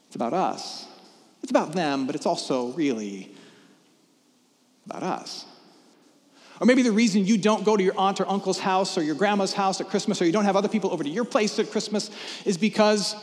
It's 0.08 0.16
about 0.16 0.34
us. 0.34 0.88
It's 1.42 1.52
about 1.52 1.74
them, 1.74 2.06
but 2.06 2.16
it's 2.16 2.26
also 2.26 2.68
really 2.68 3.34
about 4.86 5.04
us. 5.04 5.46
Or 6.60 6.66
maybe 6.66 6.82
the 6.82 6.92
reason 6.92 7.26
you 7.26 7.38
don't 7.38 7.66
go 7.66 7.76
to 7.76 7.84
your 7.84 7.98
aunt 7.98 8.22
or 8.22 8.30
uncle's 8.30 8.60
house 8.60 8.98
or 8.98 9.04
your 9.04 9.16
grandma's 9.16 9.54
house 9.54 9.82
at 9.82 9.90
Christmas 9.90 10.22
or 10.22 10.26
you 10.26 10.32
don't 10.32 10.46
have 10.46 10.56
other 10.56 10.70
people 10.70 10.92
over 10.92 11.04
to 11.04 11.10
your 11.10 11.26
place 11.26 11.58
at 11.60 11.72
Christmas 11.72 12.10
is 12.46 12.58
because 12.58 13.16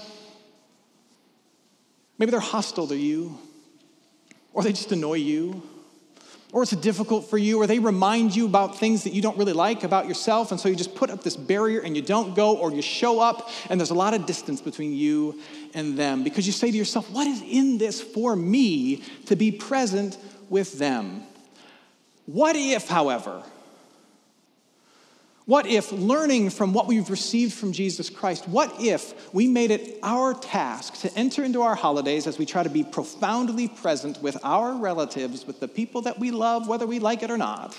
maybe 2.19 2.31
they're 2.31 2.41
hostile 2.41 2.89
to 2.89 2.97
you. 2.97 3.39
or 4.53 4.63
they 4.63 4.73
just 4.73 4.93
annoy 4.93 5.15
you, 5.15 5.63
or 6.53 6.63
it's 6.63 6.73
difficult 6.73 7.31
for 7.31 7.39
you, 7.39 7.61
or 7.61 7.67
they 7.67 7.79
remind 7.79 8.35
you 8.35 8.47
about 8.47 8.79
things 8.79 9.05
that 9.05 9.13
you 9.13 9.23
don't 9.23 9.39
really 9.39 9.53
like 9.53 9.85
about 9.85 10.09
yourself, 10.09 10.51
and 10.51 10.61
so 10.61 10.69
you 10.69 10.75
just 10.75 10.95
put 10.95 11.11
up 11.11 11.23
this 11.23 11.37
barrier 11.37 11.81
and 11.81 11.95
you 11.95 12.03
don't 12.03 12.35
go, 12.35 12.57
or 12.57 12.73
you 12.73 12.83
show 12.83 13.21
up 13.21 13.49
and 13.69 13.79
there's 13.79 13.91
a 13.91 13.95
lot 13.95 14.15
of 14.15 14.27
distance 14.27 14.61
between 14.61 14.93
you 14.93 15.41
and 15.75 15.97
them 15.97 16.25
because 16.25 16.47
you 16.47 16.53
say 16.53 16.71
to 16.71 16.77
yourself, 16.77 17.09
What 17.11 17.27
is 17.27 17.43
in 17.43 17.79
this 17.79 18.01
for 18.01 18.35
me 18.35 19.05
to 19.27 19.37
be 19.37 19.53
present 19.53 20.19
with 20.49 20.79
them? 20.79 21.23
What 22.33 22.55
if, 22.55 22.87
however, 22.87 23.43
what 25.47 25.67
if 25.67 25.91
learning 25.91 26.51
from 26.51 26.73
what 26.73 26.87
we've 26.87 27.11
received 27.11 27.55
from 27.55 27.73
Jesus 27.73 28.09
Christ, 28.09 28.47
what 28.47 28.73
if 28.81 29.35
we 29.35 29.49
made 29.49 29.73
it 29.73 29.99
our 30.05 30.33
task 30.33 30.95
to 31.01 31.13
enter 31.15 31.43
into 31.43 31.63
our 31.63 31.75
holidays 31.75 32.29
as 32.29 32.39
we 32.39 32.47
try 32.47 32.63
to 32.63 32.69
be 32.69 32.85
profoundly 32.85 33.67
present 33.67 34.23
with 34.23 34.39
our 34.45 34.75
relatives, 34.75 35.45
with 35.45 35.59
the 35.59 35.67
people 35.67 36.03
that 36.03 36.21
we 36.21 36.31
love, 36.31 36.69
whether 36.69 36.87
we 36.87 37.01
like 37.01 37.25
it 37.25 37.33
or 37.33 37.37
not? 37.37 37.77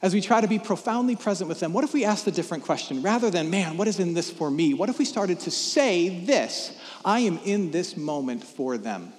As 0.00 0.14
we 0.14 0.20
try 0.20 0.40
to 0.40 0.46
be 0.46 0.60
profoundly 0.60 1.16
present 1.16 1.48
with 1.48 1.58
them, 1.58 1.72
what 1.72 1.82
if 1.82 1.92
we 1.92 2.04
asked 2.04 2.28
a 2.28 2.30
different 2.30 2.62
question? 2.62 3.02
Rather 3.02 3.28
than, 3.28 3.50
man, 3.50 3.76
what 3.76 3.88
is 3.88 3.98
in 3.98 4.14
this 4.14 4.30
for 4.30 4.52
me? 4.52 4.72
What 4.72 4.88
if 4.88 5.00
we 5.00 5.04
started 5.04 5.40
to 5.40 5.50
say 5.50 6.24
this 6.24 6.78
I 7.04 7.20
am 7.20 7.38
in 7.38 7.72
this 7.72 7.96
moment 7.96 8.44
for 8.44 8.78
them? 8.78 9.12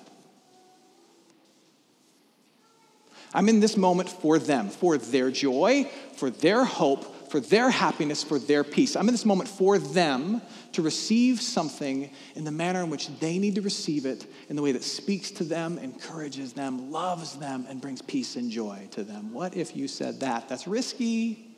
I'm 3.35 3.49
in 3.49 3.59
this 3.59 3.75
moment 3.75 4.07
for 4.07 4.39
them, 4.39 4.69
for 4.69 4.97
their 4.97 5.29
joy, 5.29 5.91
for 6.15 6.29
their 6.29 6.63
hope, 6.63 7.29
for 7.29 7.41
their 7.41 7.69
happiness, 7.69 8.23
for 8.23 8.39
their 8.39 8.63
peace. 8.63 8.95
I'm 8.95 9.09
in 9.09 9.13
this 9.13 9.25
moment 9.25 9.49
for 9.49 9.77
them 9.77 10.41
to 10.71 10.81
receive 10.81 11.41
something 11.41 12.09
in 12.35 12.45
the 12.45 12.51
manner 12.51 12.81
in 12.81 12.89
which 12.89 13.09
they 13.19 13.37
need 13.37 13.55
to 13.55 13.61
receive 13.61 14.05
it, 14.05 14.25
in 14.47 14.55
the 14.55 14.61
way 14.61 14.71
that 14.71 14.85
speaks 14.85 15.31
to 15.31 15.43
them, 15.43 15.77
encourages 15.79 16.53
them, 16.53 16.91
loves 16.91 17.35
them, 17.35 17.65
and 17.67 17.81
brings 17.81 18.01
peace 18.01 18.37
and 18.37 18.49
joy 18.49 18.87
to 18.91 19.03
them. 19.03 19.33
What 19.33 19.57
if 19.57 19.75
you 19.75 19.89
said 19.89 20.21
that? 20.21 20.47
That's 20.47 20.65
risky, 20.65 21.57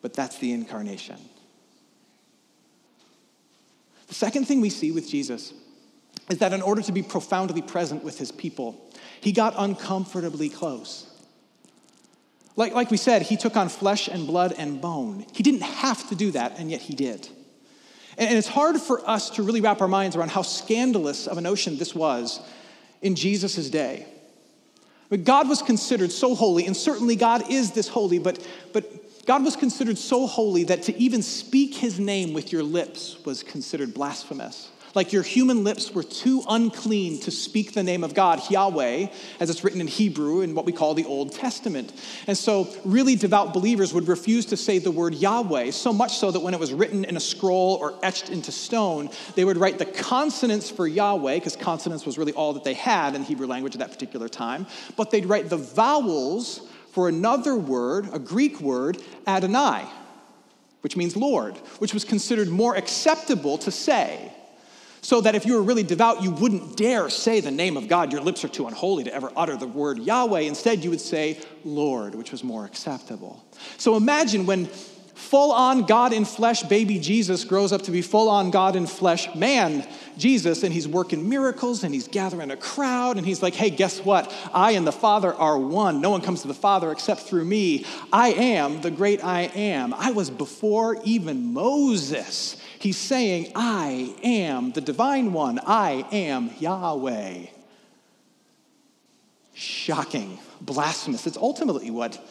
but 0.00 0.14
that's 0.14 0.38
the 0.38 0.52
incarnation. 0.52 1.18
The 4.06 4.14
second 4.14 4.46
thing 4.46 4.62
we 4.62 4.70
see 4.70 4.92
with 4.92 5.06
Jesus 5.06 5.52
is 6.30 6.38
that 6.38 6.52
in 6.52 6.62
order 6.62 6.82
to 6.82 6.92
be 6.92 7.02
profoundly 7.02 7.62
present 7.62 8.04
with 8.04 8.18
his 8.18 8.30
people, 8.30 8.90
he 9.20 9.32
got 9.32 9.54
uncomfortably 9.56 10.48
close. 10.48 11.06
Like, 12.56 12.74
like 12.74 12.90
we 12.90 12.96
said, 12.96 13.22
he 13.22 13.36
took 13.36 13.56
on 13.56 13.68
flesh 13.68 14.08
and 14.08 14.26
blood 14.26 14.52
and 14.58 14.80
bone. 14.80 15.24
He 15.32 15.42
didn't 15.42 15.62
have 15.62 16.08
to 16.08 16.14
do 16.14 16.32
that, 16.32 16.58
and 16.58 16.70
yet 16.70 16.80
he 16.80 16.94
did. 16.94 17.28
And, 18.16 18.28
and 18.28 18.36
it's 18.38 18.48
hard 18.48 18.80
for 18.80 19.08
us 19.08 19.30
to 19.30 19.42
really 19.42 19.60
wrap 19.60 19.80
our 19.80 19.88
minds 19.88 20.16
around 20.16 20.30
how 20.30 20.42
scandalous 20.42 21.26
of 21.26 21.38
a 21.38 21.40
notion 21.40 21.78
this 21.78 21.94
was 21.94 22.40
in 23.00 23.14
Jesus' 23.14 23.70
day. 23.70 24.06
But 25.08 25.24
God 25.24 25.48
was 25.48 25.62
considered 25.62 26.10
so 26.10 26.34
holy, 26.34 26.66
and 26.66 26.76
certainly 26.76 27.16
God 27.16 27.50
is 27.50 27.70
this 27.70 27.88
holy, 27.88 28.18
but, 28.18 28.44
but 28.72 29.24
God 29.24 29.44
was 29.44 29.56
considered 29.56 29.96
so 29.96 30.26
holy 30.26 30.64
that 30.64 30.82
to 30.84 30.98
even 30.98 31.22
speak 31.22 31.74
his 31.74 31.98
name 32.00 32.32
with 32.32 32.52
your 32.52 32.62
lips 32.62 33.24
was 33.24 33.42
considered 33.42 33.94
blasphemous. 33.94 34.70
Like 34.98 35.12
your 35.12 35.22
human 35.22 35.62
lips 35.62 35.94
were 35.94 36.02
too 36.02 36.42
unclean 36.48 37.20
to 37.20 37.30
speak 37.30 37.72
the 37.72 37.84
name 37.84 38.02
of 38.02 38.14
God, 38.14 38.42
Yahweh, 38.50 39.06
as 39.38 39.48
it's 39.48 39.62
written 39.62 39.80
in 39.80 39.86
Hebrew 39.86 40.40
in 40.40 40.56
what 40.56 40.64
we 40.64 40.72
call 40.72 40.94
the 40.94 41.04
Old 41.04 41.32
Testament. 41.32 41.92
And 42.26 42.36
so, 42.36 42.66
really 42.84 43.14
devout 43.14 43.54
believers 43.54 43.94
would 43.94 44.08
refuse 44.08 44.46
to 44.46 44.56
say 44.56 44.80
the 44.80 44.90
word 44.90 45.14
Yahweh, 45.14 45.70
so 45.70 45.92
much 45.92 46.18
so 46.18 46.32
that 46.32 46.40
when 46.40 46.52
it 46.52 46.58
was 46.58 46.72
written 46.72 47.04
in 47.04 47.16
a 47.16 47.20
scroll 47.20 47.78
or 47.80 47.94
etched 48.02 48.28
into 48.28 48.50
stone, 48.50 49.08
they 49.36 49.44
would 49.44 49.56
write 49.56 49.78
the 49.78 49.84
consonants 49.84 50.68
for 50.68 50.84
Yahweh, 50.84 51.36
because 51.36 51.54
consonants 51.54 52.04
was 52.04 52.18
really 52.18 52.32
all 52.32 52.54
that 52.54 52.64
they 52.64 52.74
had 52.74 53.14
in 53.14 53.22
Hebrew 53.22 53.46
language 53.46 53.76
at 53.76 53.78
that 53.78 53.92
particular 53.92 54.28
time, 54.28 54.66
but 54.96 55.12
they'd 55.12 55.26
write 55.26 55.48
the 55.48 55.58
vowels 55.58 56.60
for 56.90 57.08
another 57.08 57.54
word, 57.54 58.08
a 58.12 58.18
Greek 58.18 58.60
word, 58.60 59.00
Adonai, 59.28 59.86
which 60.80 60.96
means 60.96 61.16
Lord, 61.16 61.56
which 61.78 61.94
was 61.94 62.02
considered 62.02 62.48
more 62.48 62.74
acceptable 62.74 63.58
to 63.58 63.70
say. 63.70 64.32
So 65.00 65.20
that 65.20 65.34
if 65.34 65.46
you 65.46 65.54
were 65.54 65.62
really 65.62 65.82
devout, 65.82 66.22
you 66.22 66.30
wouldn't 66.30 66.76
dare 66.76 67.08
say 67.08 67.40
the 67.40 67.50
name 67.50 67.76
of 67.76 67.88
God. 67.88 68.12
Your 68.12 68.20
lips 68.20 68.44
are 68.44 68.48
too 68.48 68.66
unholy 68.66 69.04
to 69.04 69.14
ever 69.14 69.32
utter 69.36 69.56
the 69.56 69.66
word 69.66 69.98
Yahweh. 69.98 70.40
Instead, 70.40 70.82
you 70.84 70.90
would 70.90 71.00
say 71.00 71.38
Lord, 71.64 72.14
which 72.14 72.32
was 72.32 72.42
more 72.42 72.64
acceptable. 72.64 73.44
So 73.76 73.96
imagine 73.96 74.46
when 74.46 74.68
full 75.18 75.50
on 75.50 75.82
God 75.82 76.12
in 76.12 76.24
flesh 76.24 76.62
baby 76.62 76.98
Jesus 77.00 77.44
grows 77.44 77.72
up 77.72 77.82
to 77.82 77.90
be 77.90 78.02
full 78.02 78.28
on 78.28 78.52
God 78.52 78.76
in 78.76 78.86
flesh 78.86 79.34
man 79.34 79.86
Jesus, 80.16 80.62
and 80.62 80.72
he's 80.72 80.86
working 80.86 81.28
miracles 81.28 81.84
and 81.84 81.92
he's 81.92 82.08
gathering 82.08 82.50
a 82.50 82.56
crowd, 82.56 83.16
and 83.16 83.26
he's 83.26 83.42
like, 83.42 83.54
hey, 83.54 83.70
guess 83.70 84.00
what? 84.00 84.32
I 84.52 84.72
and 84.72 84.86
the 84.86 84.92
Father 84.92 85.34
are 85.34 85.58
one. 85.58 86.00
No 86.00 86.10
one 86.10 86.20
comes 86.20 86.42
to 86.42 86.48
the 86.48 86.54
Father 86.54 86.90
except 86.92 87.22
through 87.22 87.44
me. 87.44 87.84
I 88.12 88.28
am 88.28 88.80
the 88.80 88.90
great 88.90 89.22
I 89.22 89.42
am. 89.42 89.92
I 89.94 90.12
was 90.12 90.30
before 90.30 91.00
even 91.04 91.52
Moses. 91.52 92.56
He's 92.80 92.96
saying, 92.96 93.52
I 93.54 94.14
am 94.22 94.72
the 94.72 94.80
divine 94.80 95.32
one. 95.32 95.58
I 95.66 96.06
am 96.12 96.50
Yahweh. 96.58 97.46
Shocking, 99.52 100.38
blasphemous. 100.60 101.26
It's 101.26 101.36
ultimately 101.36 101.90
what 101.90 102.24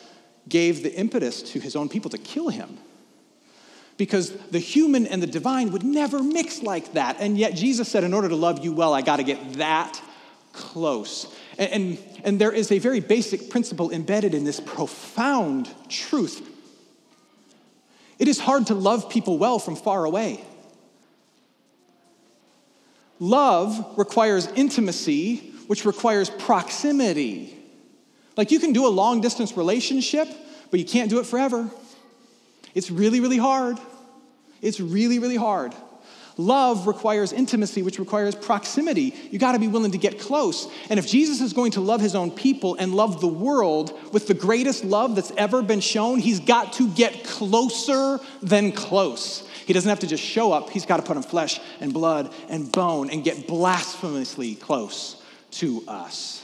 gave 0.47 0.83
the 0.83 0.93
impetus 0.93 1.41
to 1.41 1.59
his 1.59 1.75
own 1.75 1.89
people 1.89 2.09
to 2.11 2.17
kill 2.17 2.47
him. 2.47 2.77
Because 3.97 4.31
the 4.31 4.59
human 4.59 5.05
and 5.05 5.21
the 5.21 5.27
divine 5.27 5.71
would 5.71 5.83
never 5.83 6.23
mix 6.23 6.61
like 6.61 6.93
that. 6.93 7.17
And 7.19 7.37
yet 7.37 7.55
Jesus 7.55 7.89
said, 7.89 8.05
in 8.05 8.13
order 8.13 8.29
to 8.29 8.35
love 8.35 8.63
you 8.63 8.71
well, 8.71 8.93
I 8.93 9.01
got 9.01 9.17
to 9.17 9.23
get 9.23 9.53
that 9.53 10.01
close. 10.53 11.27
And, 11.57 11.71
and, 11.71 11.97
and 12.23 12.39
there 12.39 12.51
is 12.53 12.71
a 12.71 12.79
very 12.79 13.01
basic 13.01 13.49
principle 13.49 13.91
embedded 13.91 14.33
in 14.33 14.45
this 14.45 14.61
profound 14.61 15.67
truth 15.89 16.56
it 18.19 18.27
is 18.27 18.39
hard 18.39 18.67
to 18.67 18.73
love 18.73 19.09
people 19.09 19.37
well 19.37 19.59
from 19.59 19.75
far 19.75 20.05
away. 20.05 20.43
Love 23.19 23.97
requires 23.97 24.47
intimacy, 24.55 25.37
which 25.67 25.85
requires 25.85 26.29
proximity. 26.29 27.55
Like 28.35 28.51
you 28.51 28.59
can 28.59 28.73
do 28.73 28.85
a 28.85 28.89
long 28.89 29.21
distance 29.21 29.57
relationship, 29.57 30.27
but 30.69 30.79
you 30.79 30.85
can't 30.85 31.09
do 31.09 31.19
it 31.19 31.25
forever. 31.25 31.69
It's 32.75 32.91
really, 32.91 33.19
really 33.19 33.37
hard. 33.37 33.77
It's 34.61 34.79
really, 34.79 35.19
really 35.19 35.35
hard. 35.35 35.73
Love 36.37 36.85
requires 36.85 37.33
intimacy, 37.33 37.81
which 37.81 37.97
requires 37.97 38.35
proximity. 38.35 39.13
You 39.31 39.39
got 39.39 39.53
to 39.53 39.59
be 39.59 39.67
willing 39.67 39.91
to 39.91 39.97
get 39.97 40.19
close. 40.19 40.71
And 40.89 40.99
if 40.99 41.07
Jesus 41.07 41.41
is 41.41 41.51
going 41.51 41.71
to 41.71 41.81
love 41.81 41.99
his 41.99 42.13
own 42.13 42.29
people 42.29 42.75
and 42.75 42.93
love 42.93 43.21
the 43.21 43.27
world 43.27 43.97
with 44.13 44.27
the 44.27 44.35
greatest 44.35 44.85
love 44.85 45.15
that's 45.15 45.31
ever 45.35 45.63
been 45.63 45.79
shown, 45.79 46.19
he's 46.19 46.39
got 46.39 46.73
to 46.73 46.89
get 46.89 47.23
closer 47.23 48.19
than 48.43 48.71
close. 48.71 49.47
He 49.65 49.73
doesn't 49.73 49.89
have 49.89 49.99
to 49.99 50.07
just 50.07 50.23
show 50.23 50.51
up, 50.51 50.69
he's 50.69 50.85
got 50.85 50.97
to 50.97 51.03
put 51.03 51.17
on 51.17 51.23
flesh 51.23 51.59
and 51.79 51.91
blood 51.91 52.31
and 52.49 52.71
bone 52.71 53.09
and 53.09 53.23
get 53.23 53.47
blasphemously 53.47 54.55
close 54.55 55.21
to 55.51 55.83
us. 55.87 56.43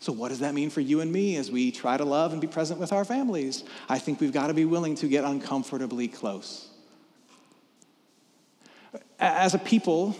So, 0.00 0.12
what 0.12 0.28
does 0.28 0.40
that 0.40 0.52
mean 0.52 0.68
for 0.68 0.82
you 0.82 1.00
and 1.00 1.10
me 1.10 1.36
as 1.36 1.50
we 1.50 1.70
try 1.70 1.96
to 1.96 2.04
love 2.04 2.32
and 2.32 2.40
be 2.40 2.46
present 2.46 2.78
with 2.78 2.92
our 2.92 3.06
families? 3.06 3.64
I 3.88 3.98
think 3.98 4.20
we've 4.20 4.32
got 4.32 4.48
to 4.48 4.54
be 4.54 4.66
willing 4.66 4.96
to 4.96 5.08
get 5.08 5.24
uncomfortably 5.24 6.08
close. 6.08 6.68
As 9.18 9.54
a 9.54 9.58
people, 9.58 10.16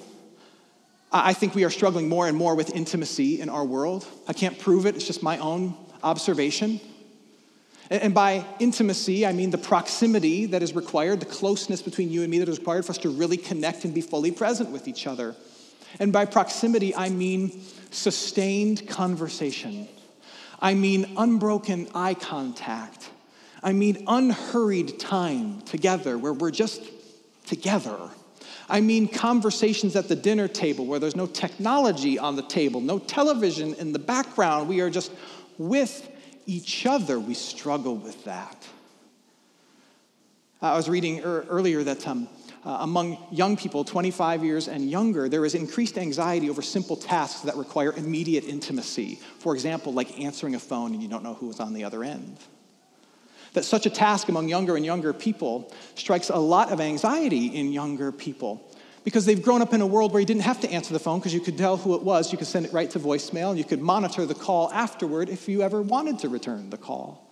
I 1.12 1.32
think 1.32 1.54
we 1.54 1.64
are 1.64 1.70
struggling 1.70 2.08
more 2.08 2.26
and 2.26 2.36
more 2.36 2.54
with 2.54 2.74
intimacy 2.74 3.40
in 3.40 3.48
our 3.48 3.64
world. 3.64 4.06
I 4.28 4.32
can't 4.32 4.58
prove 4.58 4.86
it, 4.86 4.96
it's 4.96 5.06
just 5.06 5.22
my 5.22 5.38
own 5.38 5.74
observation. 6.02 6.80
And 7.90 8.14
by 8.14 8.46
intimacy, 8.60 9.26
I 9.26 9.32
mean 9.32 9.50
the 9.50 9.58
proximity 9.58 10.46
that 10.46 10.62
is 10.62 10.74
required, 10.74 11.20
the 11.20 11.26
closeness 11.26 11.82
between 11.82 12.10
you 12.10 12.22
and 12.22 12.30
me 12.30 12.38
that 12.38 12.48
is 12.48 12.58
required 12.58 12.86
for 12.86 12.92
us 12.92 12.98
to 12.98 13.10
really 13.10 13.36
connect 13.36 13.84
and 13.84 13.92
be 13.92 14.00
fully 14.00 14.30
present 14.30 14.70
with 14.70 14.88
each 14.88 15.06
other. 15.06 15.36
And 16.00 16.12
by 16.12 16.24
proximity, 16.24 16.94
I 16.94 17.10
mean 17.10 17.62
sustained 17.90 18.88
conversation. 18.88 19.86
I 20.60 20.74
mean 20.74 21.14
unbroken 21.16 21.88
eye 21.94 22.14
contact. 22.14 23.10
I 23.62 23.72
mean 23.72 24.04
unhurried 24.06 24.98
time 24.98 25.60
together 25.62 26.16
where 26.16 26.32
we're 26.32 26.50
just 26.50 26.82
together. 27.46 27.98
I 28.68 28.80
mean 28.80 29.08
conversations 29.08 29.96
at 29.96 30.08
the 30.08 30.16
dinner 30.16 30.48
table 30.48 30.86
where 30.86 30.98
there's 30.98 31.16
no 31.16 31.26
technology 31.26 32.18
on 32.18 32.36
the 32.36 32.42
table, 32.42 32.80
no 32.80 32.98
television 32.98 33.74
in 33.74 33.92
the 33.92 33.98
background. 33.98 34.68
We 34.68 34.80
are 34.80 34.90
just 34.90 35.12
with 35.58 36.08
each 36.46 36.86
other. 36.86 37.18
We 37.18 37.34
struggle 37.34 37.96
with 37.96 38.24
that. 38.24 38.66
I 40.62 40.76
was 40.76 40.88
reading 40.88 41.22
er- 41.24 41.44
earlier 41.48 41.82
that 41.82 42.08
um, 42.08 42.26
uh, 42.64 42.78
among 42.80 43.18
young 43.30 43.56
people, 43.56 43.84
25 43.84 44.42
years 44.42 44.68
and 44.68 44.90
younger, 44.90 45.28
there 45.28 45.44
is 45.44 45.54
increased 45.54 45.98
anxiety 45.98 46.48
over 46.48 46.62
simple 46.62 46.96
tasks 46.96 47.42
that 47.42 47.56
require 47.56 47.92
immediate 47.92 48.44
intimacy. 48.44 49.20
For 49.38 49.54
example, 49.54 49.92
like 49.92 50.18
answering 50.18 50.54
a 50.54 50.58
phone 50.58 50.94
and 50.94 51.02
you 51.02 51.08
don't 51.08 51.22
know 51.22 51.34
who 51.34 51.50
is 51.50 51.60
on 51.60 51.74
the 51.74 51.84
other 51.84 52.02
end 52.02 52.38
that 53.54 53.64
such 53.64 53.86
a 53.86 53.90
task 53.90 54.28
among 54.28 54.48
younger 54.48 54.76
and 54.76 54.84
younger 54.84 55.12
people 55.12 55.72
strikes 55.94 56.28
a 56.28 56.36
lot 56.36 56.70
of 56.70 56.80
anxiety 56.80 57.46
in 57.46 57.72
younger 57.72 58.12
people 58.12 58.60
because 59.04 59.26
they've 59.26 59.42
grown 59.42 59.62
up 59.62 59.72
in 59.72 59.80
a 59.80 59.86
world 59.86 60.12
where 60.12 60.20
you 60.20 60.26
didn't 60.26 60.42
have 60.42 60.60
to 60.60 60.70
answer 60.70 60.92
the 60.92 60.98
phone 60.98 61.18
because 61.18 61.34
you 61.34 61.40
could 61.40 61.58
tell 61.58 61.76
who 61.76 61.94
it 61.94 62.02
was. 62.02 62.32
You 62.32 62.38
could 62.38 62.46
send 62.46 62.66
it 62.66 62.72
right 62.72 62.90
to 62.90 62.98
voicemail 62.98 63.50
and 63.50 63.58
you 63.58 63.64
could 63.64 63.80
monitor 63.80 64.26
the 64.26 64.34
call 64.34 64.70
afterward 64.72 65.28
if 65.28 65.48
you 65.48 65.62
ever 65.62 65.82
wanted 65.82 66.18
to 66.20 66.28
return 66.28 66.70
the 66.70 66.78
call. 66.78 67.30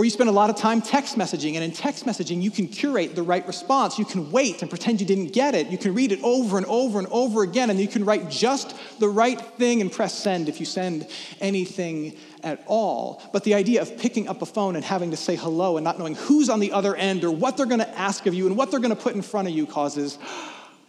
Or 0.00 0.04
you 0.04 0.10
spend 0.10 0.30
a 0.30 0.32
lot 0.32 0.48
of 0.48 0.56
time 0.56 0.80
text 0.80 1.18
messaging, 1.18 1.56
and 1.56 1.62
in 1.62 1.72
text 1.72 2.06
messaging, 2.06 2.40
you 2.40 2.50
can 2.50 2.68
curate 2.68 3.14
the 3.14 3.22
right 3.22 3.46
response. 3.46 3.98
You 3.98 4.06
can 4.06 4.30
wait 4.30 4.62
and 4.62 4.70
pretend 4.70 4.98
you 4.98 5.06
didn't 5.06 5.34
get 5.34 5.54
it. 5.54 5.66
You 5.66 5.76
can 5.76 5.92
read 5.92 6.10
it 6.10 6.20
over 6.22 6.56
and 6.56 6.64
over 6.68 6.98
and 6.98 7.06
over 7.08 7.42
again, 7.42 7.68
and 7.68 7.78
you 7.78 7.86
can 7.86 8.06
write 8.06 8.30
just 8.30 8.74
the 8.98 9.10
right 9.10 9.38
thing 9.38 9.82
and 9.82 9.92
press 9.92 10.18
send 10.18 10.48
if 10.48 10.58
you 10.58 10.64
send 10.64 11.06
anything 11.38 12.16
at 12.42 12.64
all. 12.66 13.22
But 13.30 13.44
the 13.44 13.52
idea 13.52 13.82
of 13.82 13.98
picking 13.98 14.26
up 14.26 14.40
a 14.40 14.46
phone 14.46 14.74
and 14.74 14.82
having 14.82 15.10
to 15.10 15.18
say 15.18 15.36
hello 15.36 15.76
and 15.76 15.84
not 15.84 15.98
knowing 15.98 16.14
who's 16.14 16.48
on 16.48 16.60
the 16.60 16.72
other 16.72 16.96
end 16.96 17.22
or 17.22 17.30
what 17.30 17.58
they're 17.58 17.66
going 17.66 17.80
to 17.80 17.98
ask 17.98 18.24
of 18.24 18.32
you 18.32 18.46
and 18.46 18.56
what 18.56 18.70
they're 18.70 18.80
going 18.80 18.96
to 18.96 19.02
put 19.02 19.14
in 19.14 19.20
front 19.20 19.48
of 19.48 19.54
you 19.54 19.66
causes 19.66 20.16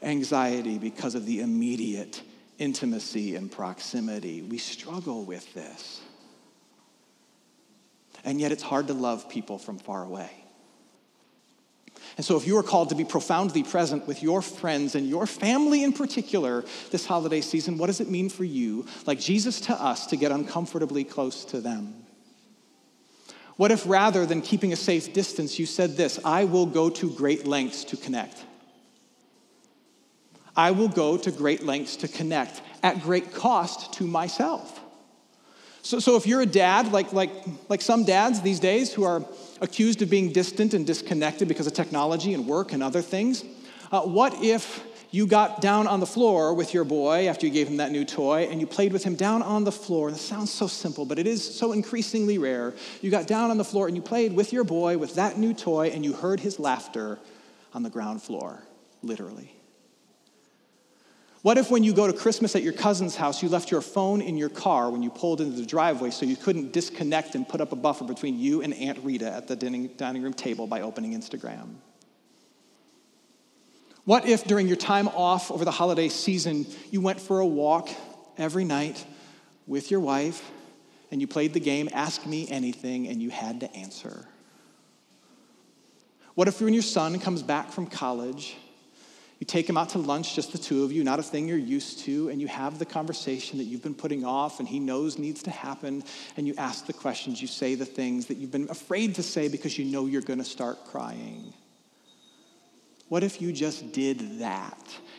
anxiety 0.01 0.77
because 0.77 1.15
of 1.15 1.25
the 1.25 1.41
immediate 1.41 2.21
intimacy 2.59 3.35
and 3.35 3.51
proximity. 3.51 4.41
We 4.41 4.57
struggle 4.57 5.25
with 5.25 5.53
this. 5.53 5.99
And 8.23 8.39
yet 8.39 8.51
it's 8.51 8.63
hard 8.63 8.87
to 8.87 8.93
love 8.93 9.29
people 9.29 9.57
from 9.57 9.77
far 9.77 10.03
away. 10.03 10.29
And 12.17 12.25
so, 12.25 12.35
if 12.35 12.45
you 12.45 12.57
are 12.57 12.63
called 12.63 12.89
to 12.89 12.95
be 12.95 13.05
profoundly 13.05 13.63
present 13.63 14.05
with 14.05 14.21
your 14.21 14.41
friends 14.41 14.95
and 14.95 15.07
your 15.07 15.25
family 15.25 15.83
in 15.83 15.93
particular 15.93 16.65
this 16.89 17.05
holiday 17.05 17.41
season, 17.41 17.77
what 17.77 17.87
does 17.87 18.01
it 18.01 18.09
mean 18.09 18.29
for 18.29 18.43
you, 18.43 18.85
like 19.05 19.19
Jesus 19.19 19.61
to 19.61 19.73
us, 19.73 20.07
to 20.07 20.17
get 20.17 20.31
uncomfortably 20.31 21.03
close 21.03 21.45
to 21.45 21.61
them? 21.61 21.93
What 23.55 23.71
if 23.71 23.87
rather 23.87 24.25
than 24.25 24.41
keeping 24.41 24.73
a 24.73 24.75
safe 24.75 25.13
distance, 25.13 25.59
you 25.59 25.65
said 25.65 25.95
this 25.95 26.19
I 26.25 26.45
will 26.45 26.65
go 26.65 26.89
to 26.89 27.11
great 27.11 27.45
lengths 27.45 27.85
to 27.85 27.97
connect? 27.97 28.43
I 30.55 30.71
will 30.71 30.89
go 30.89 31.17
to 31.17 31.31
great 31.31 31.63
lengths 31.63 31.95
to 31.97 32.07
connect 32.07 32.61
at 32.83 33.01
great 33.01 33.33
cost 33.33 33.93
to 33.93 34.03
myself. 34.05 34.79
So, 35.83 35.99
so 35.99 36.15
if 36.15 36.27
you're 36.27 36.41
a 36.41 36.45
dad, 36.45 36.91
like, 36.91 37.11
like, 37.11 37.31
like 37.69 37.81
some 37.81 38.05
dads 38.05 38.41
these 38.41 38.59
days 38.59 38.93
who 38.93 39.03
are 39.03 39.25
accused 39.61 40.01
of 40.01 40.09
being 40.09 40.31
distant 40.31 40.73
and 40.73 40.85
disconnected 40.85 41.47
because 41.47 41.67
of 41.67 41.73
technology 41.73 42.33
and 42.33 42.45
work 42.45 42.73
and 42.73 42.83
other 42.83 43.01
things, 43.01 43.43
uh, 43.91 44.01
what 44.01 44.43
if 44.43 44.83
you 45.09 45.27
got 45.27 45.59
down 45.59 45.87
on 45.87 45.99
the 45.99 46.05
floor 46.05 46.53
with 46.53 46.73
your 46.73 46.83
boy 46.83 47.27
after 47.27 47.45
you 47.45 47.51
gave 47.51 47.67
him 47.67 47.77
that 47.77 47.91
new 47.91 48.05
toy 48.05 48.47
and 48.49 48.61
you 48.61 48.67
played 48.67 48.93
with 48.93 49.03
him 49.03 49.15
down 49.15 49.41
on 49.41 49.63
the 49.63 49.71
floor? 49.71 50.07
And 50.07 50.15
it 50.15 50.19
sounds 50.19 50.51
so 50.51 50.67
simple, 50.67 51.03
but 51.03 51.17
it 51.17 51.27
is 51.27 51.43
so 51.57 51.71
increasingly 51.71 52.37
rare. 52.37 52.73
You 53.01 53.09
got 53.09 53.27
down 53.27 53.49
on 53.49 53.57
the 53.57 53.65
floor 53.65 53.87
and 53.87 53.95
you 53.95 54.01
played 54.03 54.33
with 54.33 54.53
your 54.53 54.63
boy 54.63 54.97
with 54.97 55.15
that 55.15 55.37
new 55.37 55.53
toy 55.53 55.87
and 55.87 56.05
you 56.05 56.13
heard 56.13 56.39
his 56.39 56.59
laughter 56.59 57.19
on 57.73 57.83
the 57.83 57.89
ground 57.89 58.21
floor, 58.21 58.61
literally. 59.01 59.51
What 61.41 61.57
if, 61.57 61.71
when 61.71 61.83
you 61.83 61.93
go 61.93 62.05
to 62.05 62.13
Christmas 62.13 62.55
at 62.55 62.61
your 62.61 62.73
cousin's 62.73 63.15
house, 63.15 63.41
you 63.41 63.49
left 63.49 63.71
your 63.71 63.81
phone 63.81 64.21
in 64.21 64.37
your 64.37 64.49
car 64.49 64.91
when 64.91 65.01
you 65.01 65.09
pulled 65.09 65.41
into 65.41 65.55
the 65.55 65.65
driveway 65.65 66.11
so 66.11 66.23
you 66.23 66.35
couldn't 66.35 66.71
disconnect 66.71 67.33
and 67.33 67.47
put 67.47 67.61
up 67.61 67.71
a 67.71 67.75
buffer 67.75 68.03
between 68.03 68.37
you 68.37 68.61
and 68.61 68.75
Aunt 68.75 68.99
Rita 69.03 69.31
at 69.31 69.47
the 69.47 69.55
dining 69.55 70.21
room 70.21 70.33
table 70.33 70.67
by 70.67 70.81
opening 70.81 71.19
Instagram? 71.19 71.75
What 74.05 74.27
if, 74.27 74.43
during 74.43 74.67
your 74.67 74.77
time 74.77 75.07
off 75.07 75.51
over 75.51 75.65
the 75.65 75.71
holiday 75.71 76.09
season, 76.09 76.67
you 76.91 77.01
went 77.01 77.19
for 77.19 77.39
a 77.39 77.45
walk 77.45 77.89
every 78.37 78.63
night 78.63 79.03
with 79.65 79.89
your 79.89 79.99
wife 79.99 80.47
and 81.09 81.21
you 81.21 81.27
played 81.27 81.53
the 81.53 81.59
game 81.59 81.89
Ask 81.91 82.25
Me 82.25 82.47
Anything 82.49 83.07
and 83.07 83.21
you 83.21 83.31
had 83.31 83.61
to 83.61 83.75
answer? 83.75 84.27
What 86.35 86.47
if, 86.47 86.61
when 86.61 86.73
your 86.73 86.83
son 86.83 87.19
comes 87.19 87.41
back 87.41 87.71
from 87.71 87.87
college, 87.87 88.55
you 89.41 89.45
take 89.45 89.67
him 89.67 89.75
out 89.75 89.89
to 89.89 89.97
lunch, 89.97 90.35
just 90.35 90.51
the 90.51 90.59
two 90.59 90.83
of 90.83 90.91
you, 90.91 91.03
not 91.03 91.17
a 91.17 91.23
thing 91.23 91.47
you're 91.47 91.57
used 91.57 91.97
to, 92.01 92.29
and 92.29 92.39
you 92.39 92.45
have 92.45 92.77
the 92.77 92.85
conversation 92.85 93.57
that 93.57 93.63
you've 93.63 93.81
been 93.81 93.95
putting 93.95 94.23
off 94.23 94.59
and 94.59 94.69
he 94.69 94.79
knows 94.79 95.17
needs 95.17 95.41
to 95.41 95.49
happen, 95.49 96.03
and 96.37 96.45
you 96.45 96.53
ask 96.59 96.85
the 96.85 96.93
questions, 96.93 97.41
you 97.41 97.47
say 97.47 97.73
the 97.73 97.83
things 97.83 98.27
that 98.27 98.37
you've 98.37 98.51
been 98.51 98.69
afraid 98.69 99.15
to 99.15 99.23
say 99.23 99.47
because 99.47 99.79
you 99.79 99.85
know 99.85 100.05
you're 100.05 100.21
going 100.21 100.37
to 100.37 100.45
start 100.45 100.85
crying. 100.85 101.51
What 103.09 103.23
if 103.23 103.41
you 103.41 103.51
just 103.51 103.91
did 103.91 104.37
that 104.41 104.77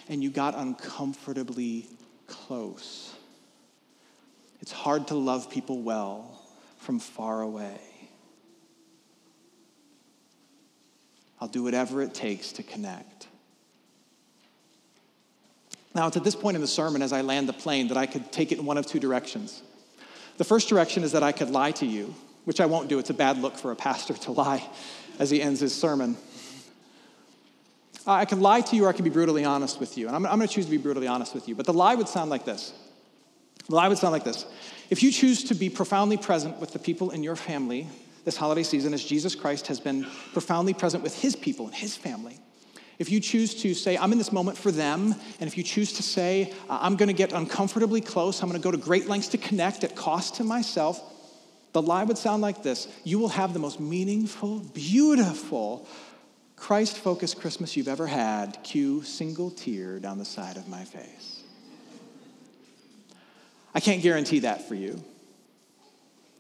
and 0.09 0.23
you 0.23 0.31
got 0.31 0.55
uncomfortably 0.57 1.89
close? 2.29 3.13
It's 4.61 4.71
hard 4.71 5.09
to 5.09 5.17
love 5.17 5.51
people 5.51 5.83
well 5.83 6.41
from 6.77 7.01
far 7.01 7.43
away. 7.43 7.81
I'll 11.41 11.49
do 11.49 11.65
whatever 11.65 12.03
it 12.03 12.15
takes 12.15 12.53
to 12.53 12.63
connect. 12.63 13.27
Now, 15.95 16.07
it's 16.07 16.17
at 16.17 16.25
this 16.25 16.35
point 16.35 16.55
in 16.55 16.61
the 16.61 16.67
sermon, 16.67 17.03
as 17.03 17.13
I 17.13 17.21
land 17.21 17.49
the 17.49 17.53
plane, 17.53 17.89
that 17.89 17.97
I 17.97 18.07
could 18.07 18.33
take 18.33 18.51
it 18.51 18.59
in 18.59 18.65
one 18.65 18.79
of 18.79 18.87
two 18.87 18.99
directions. 18.99 19.63
The 20.39 20.45
first 20.45 20.69
direction 20.69 21.05
is 21.05 21.13
that 21.13 21.23
I 21.23 21.33
could 21.33 21.51
lie 21.51 21.73
to 21.73 21.87
you, 21.87 22.15
which 22.45 22.61
I 22.61 22.67
won't 22.67 22.89
do. 22.89 22.99
It's 22.99 23.11
a 23.11 23.15
bad 23.15 23.39
look 23.39 23.57
for 23.57 23.73
a 23.73 23.77
pastor 23.77 24.15
to 24.15 24.33
lie 24.33 24.67
as 25.19 25.31
he 25.31 25.43
ends 25.43 25.61
his 25.61 25.75
sermon. 25.75 26.17
I 28.07 28.25
could 28.25 28.39
lie 28.39 28.63
to 28.63 28.77
you 28.77 28.87
or 28.87 28.89
I 28.89 28.93
could 28.93 29.05
be 29.05 29.11
brutally 29.11 29.45
honest 29.45 29.79
with 29.79 29.97
you. 29.97 30.07
And 30.07 30.17
I'm, 30.17 30.27
I'm 30.27 30.39
going 30.39 30.49
to 30.49 30.53
choose 30.53 30.65
to 30.65 30.71
be 30.71 30.79
brutally 30.79 31.07
honest 31.07 31.35
with 31.35 31.49
you. 31.49 31.55
But 31.55 31.67
the 31.67 31.73
lie 31.73 31.95
would 31.95 32.09
sound 32.09 32.31
like 32.31 32.45
this. 32.45 32.73
The 33.69 33.75
lie 33.75 33.89
would 33.89 33.99
sound 33.99 34.13
like 34.13 34.25
this. 34.25 34.45
If 34.91 35.03
you 35.03 35.13
choose 35.13 35.45
to 35.45 35.55
be 35.55 35.71
profoundly 35.71 36.17
present 36.17 36.59
with 36.59 36.73
the 36.73 36.79
people 36.79 37.11
in 37.11 37.23
your 37.23 37.37
family 37.37 37.87
this 38.25 38.37
holiday 38.37 38.63
season, 38.63 38.95
as 38.95 39.05
Jesus 39.05 39.35
Christ 39.35 39.69
has 39.69 39.79
been 39.79 40.07
profoundly 40.33 40.75
present 40.75 41.03
with 41.03 41.15
his 41.15 41.37
people 41.37 41.67
and 41.67 41.75
his 41.75 41.97
family, 41.97 42.39
if 42.99 43.11
you 43.11 43.21
choose 43.21 43.55
to 43.63 43.75
say, 43.75 43.97
I'm 43.97 44.13
in 44.13 44.19
this 44.19 44.33
moment 44.33 44.59
for 44.59 44.71
them, 44.71 45.15
and 45.41 45.49
if 45.49 45.57
you 45.57 45.63
choose 45.63 45.95
to 45.95 46.03
say, 46.03 46.53
I'm 46.69 46.97
going 46.97 47.09
to 47.09 47.15
get 47.15 47.33
uncomfortably 47.33 48.01
close, 48.01 48.43
I'm 48.43 48.49
going 48.49 48.61
to 48.61 48.65
go 48.65 48.71
to 48.71 48.77
great 48.77 49.09
lengths 49.09 49.29
to 49.29 49.39
connect 49.39 49.85
at 49.85 49.97
cost 49.97 50.37
to 50.37 50.45
myself, 50.45 51.01
the 51.73 51.83
lie 51.83 52.05
would 52.05 52.19
sound 52.19 52.43
like 52.43 52.63
this 52.63 52.89
You 53.05 53.19
will 53.19 53.31
have 53.31 53.53
the 53.53 53.59
most 53.59 53.81
meaningful, 53.81 54.61
beautiful, 54.61 55.87
Christ 56.57 56.99
focused 56.99 57.41
Christmas 57.41 57.77
you've 57.77 57.89
ever 57.89 58.07
had. 58.07 58.63
Cue 58.63 59.03
single 59.03 59.51
tear 59.51 59.99
down 59.99 60.19
the 60.19 60.25
side 60.25 60.57
of 60.57 60.69
my 60.69 60.85
face. 60.85 61.43
I 63.75 63.81
can't 63.81 64.03
guarantee 64.03 64.41
that 64.41 64.69
for 64.69 64.75
you. 64.75 65.03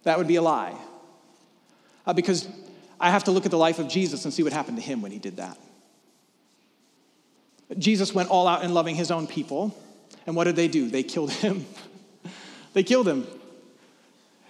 That 0.05 0.19
would 0.19 0.29
be 0.29 0.37
a 0.37 0.43
lie. 0.43 0.77
Uh, 2.07 2.13
because 2.13 2.47
I 3.01 3.11
have 3.11 3.25
to 3.25 3.31
look 3.31 3.47
at 3.47 3.51
the 3.51 3.59
life 3.59 3.79
of 3.79 3.89
Jesus 3.89 4.25
and 4.25 4.35
see 4.35 4.43
what 4.43 4.53
happened 4.53 4.77
to 4.77 4.83
him 4.83 5.03
when 5.03 5.13
he 5.13 5.19
did 5.19 5.39
that. 5.39 5.59
Jesus 7.79 8.15
went 8.15 8.31
all 8.31 8.47
out 8.47 8.65
in 8.65 8.75
loving 8.75 8.95
his 8.95 9.11
own 9.11 9.27
people. 9.27 9.77
And 10.27 10.37
what 10.37 10.45
did 10.45 10.57
they 10.57 10.69
do? 10.69 10.89
They 10.89 11.03
killed 11.03 11.31
him. 11.31 11.67
they 12.73 12.83
killed 12.83 13.09
him. 13.09 13.27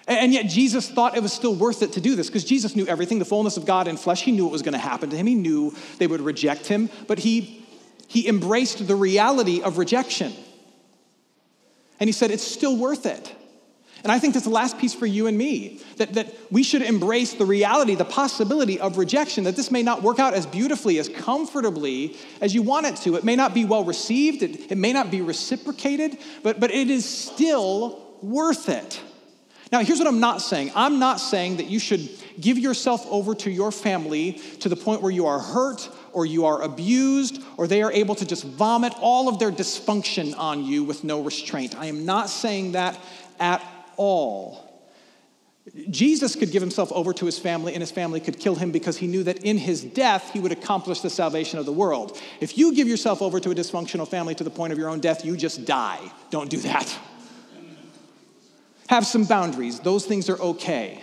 And 0.07 0.33
yet 0.33 0.47
Jesus 0.47 0.91
thought 0.91 1.17
it 1.17 1.23
was 1.23 1.33
still 1.33 1.55
worth 1.55 1.83
it 1.83 1.93
to 1.93 2.01
do 2.01 2.17
this 2.17 2.27
because 2.27 2.45
Jesus 2.45 2.75
knew 2.75 2.87
everything, 2.87 3.19
the 3.19 3.25
fullness 3.25 3.57
of 3.57 3.65
God 3.65 3.87
in 3.87 3.97
flesh. 3.97 4.23
He 4.23 4.33
knew 4.33 4.45
what 4.45 4.53
was 4.53 4.63
going 4.63 4.73
to 4.73 4.79
happen 4.79 5.11
to 5.11 5.17
him. 5.17 5.27
He 5.27 5.35
knew 5.35 5.75
they 5.99 6.07
would 6.07 6.21
reject 6.21 6.67
him, 6.67 6.91
but 7.07 7.21
he, 7.21 7.65
he 8.09 8.29
embraced 8.29 8.87
the 8.87 8.97
reality 8.97 9.63
of 9.63 9.79
rejection. 9.79 10.33
And 12.01 12.09
he 12.09 12.13
said, 12.13 12.33
It's 12.33 12.43
still 12.43 12.77
worth 12.77 13.07
it. 13.07 13.33
And 14.03 14.11
I 14.11 14.19
think 14.19 14.35
that's 14.35 14.47
the 14.47 14.51
last 14.51 14.79
piece 14.79 14.95
for 14.95 15.07
you 15.07 15.29
and 15.29 15.39
me 15.39 15.81
that, 15.97 16.15
that 16.15 16.35
we 16.51 16.63
should 16.63 16.83
embrace 16.83 17.35
the 17.35 17.45
reality, 17.45 17.95
the 17.95 18.05
possibility 18.05 18.81
of 18.81 18.99
rejection, 18.99 19.45
that 19.45 19.55
this 19.55 19.71
may 19.71 19.83
not 19.83 20.03
work 20.03 20.19
out 20.19 20.35
as 20.35 20.45
beautifully, 20.45 20.99
as 20.99 21.09
comfortably 21.09 22.17
as 22.41 22.53
you 22.55 22.63
want 22.63 22.87
it 22.87 22.97
to. 22.97 23.15
It 23.15 23.23
may 23.23 23.37
not 23.37 23.55
be 23.55 23.65
well 23.65 23.85
received, 23.85 24.43
it, 24.43 24.73
it 24.73 24.79
may 24.79 24.93
not 24.93 25.11
be 25.11 25.21
reciprocated, 25.21 26.19
but, 26.43 26.59
but 26.59 26.73
it 26.73 26.91
is 26.91 27.09
still 27.09 28.17
worth 28.23 28.69
it. 28.69 29.01
Now, 29.71 29.81
here's 29.81 29.99
what 29.99 30.09
I'm 30.09 30.21
not 30.21 30.43
saying 30.43 30.73
I'm 30.75 30.99
not 30.99 31.19
saying 31.21 31.57
that 31.57 31.67
you 31.67 31.79
should 31.79 32.11
give 32.41 32.59
yourself 32.59 33.07
over 33.07 33.35
to 33.37 33.51
your 33.51 33.71
family 33.71 34.33
to 34.61 34.69
the 34.69 34.77
point 34.77 35.01
where 35.01 35.11
you 35.11 35.27
are 35.27 35.39
hurt 35.39 35.89
or 36.13 36.27
you 36.27 36.45
are 36.45 36.61
abused 36.61 37.43
or 37.57 37.67
they 37.67 37.83
are 37.83 37.93
able 37.93 38.15
to 38.17 38.27
just 38.27 38.45
vomit 38.45 38.93
all 39.01 39.29
of 39.29 39.39
their 39.39 39.51
dysfunction 39.51 40.37
on 40.37 40.65
you 40.65 40.85
with 40.85 41.05
no 41.05 41.23
restraint. 41.23 41.75
I 41.79 41.87
am 41.87 42.05
not 42.05 42.29
saying 42.29 42.73
that 42.73 42.99
at 43.41 43.63
all. 43.97 44.69
Jesus 45.91 46.35
could 46.35 46.51
give 46.51 46.61
himself 46.61 46.91
over 46.91 47.13
to 47.13 47.25
his 47.25 47.39
family, 47.39 47.73
and 47.73 47.81
his 47.81 47.93
family 47.93 48.19
could 48.19 48.41
kill 48.41 48.57
him 48.57 48.73
because 48.73 48.97
he 48.97 49.07
knew 49.07 49.23
that 49.23 49.45
in 49.45 49.59
his 49.59 49.83
death 49.83 50.31
he 50.33 50.41
would 50.41 50.51
accomplish 50.51 51.01
the 51.01 51.11
salvation 51.11 51.59
of 51.59 51.67
the 51.67 51.73
world. 51.73 52.21
If 52.41 52.59
you 52.59 52.75
give 52.75 52.89
yourself 52.89 53.23
over 53.23 53.39
to 53.39 53.51
a 53.53 53.55
dysfunctional 53.55 54.09
family 54.09 54.35
to 54.35 54.45
the 54.45 54.51
point 54.51 54.73
of 54.73 54.79
your 54.79 54.89
own 54.89 54.99
death, 54.99 55.25
you 55.25 55.37
just 55.37 55.65
die. 55.65 56.01
Don't 56.31 56.51
do 56.51 56.59
that. 56.59 56.99
Have 58.89 59.07
some 59.07 59.25
boundaries, 59.25 59.79
those 59.81 60.05
things 60.05 60.29
are 60.29 60.39
okay. 60.39 61.01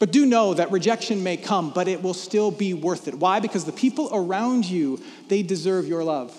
But 0.00 0.12
do 0.12 0.26
know 0.26 0.54
that 0.54 0.72
rejection 0.72 1.22
may 1.22 1.36
come, 1.36 1.70
but 1.70 1.86
it 1.86 2.02
will 2.02 2.14
still 2.14 2.50
be 2.50 2.74
worth 2.74 3.06
it. 3.06 3.14
Why? 3.14 3.38
Because 3.38 3.66
the 3.66 3.72
people 3.72 4.08
around 4.12 4.64
you, 4.64 5.00
they 5.28 5.42
deserve 5.42 5.86
your 5.86 6.02
love, 6.02 6.36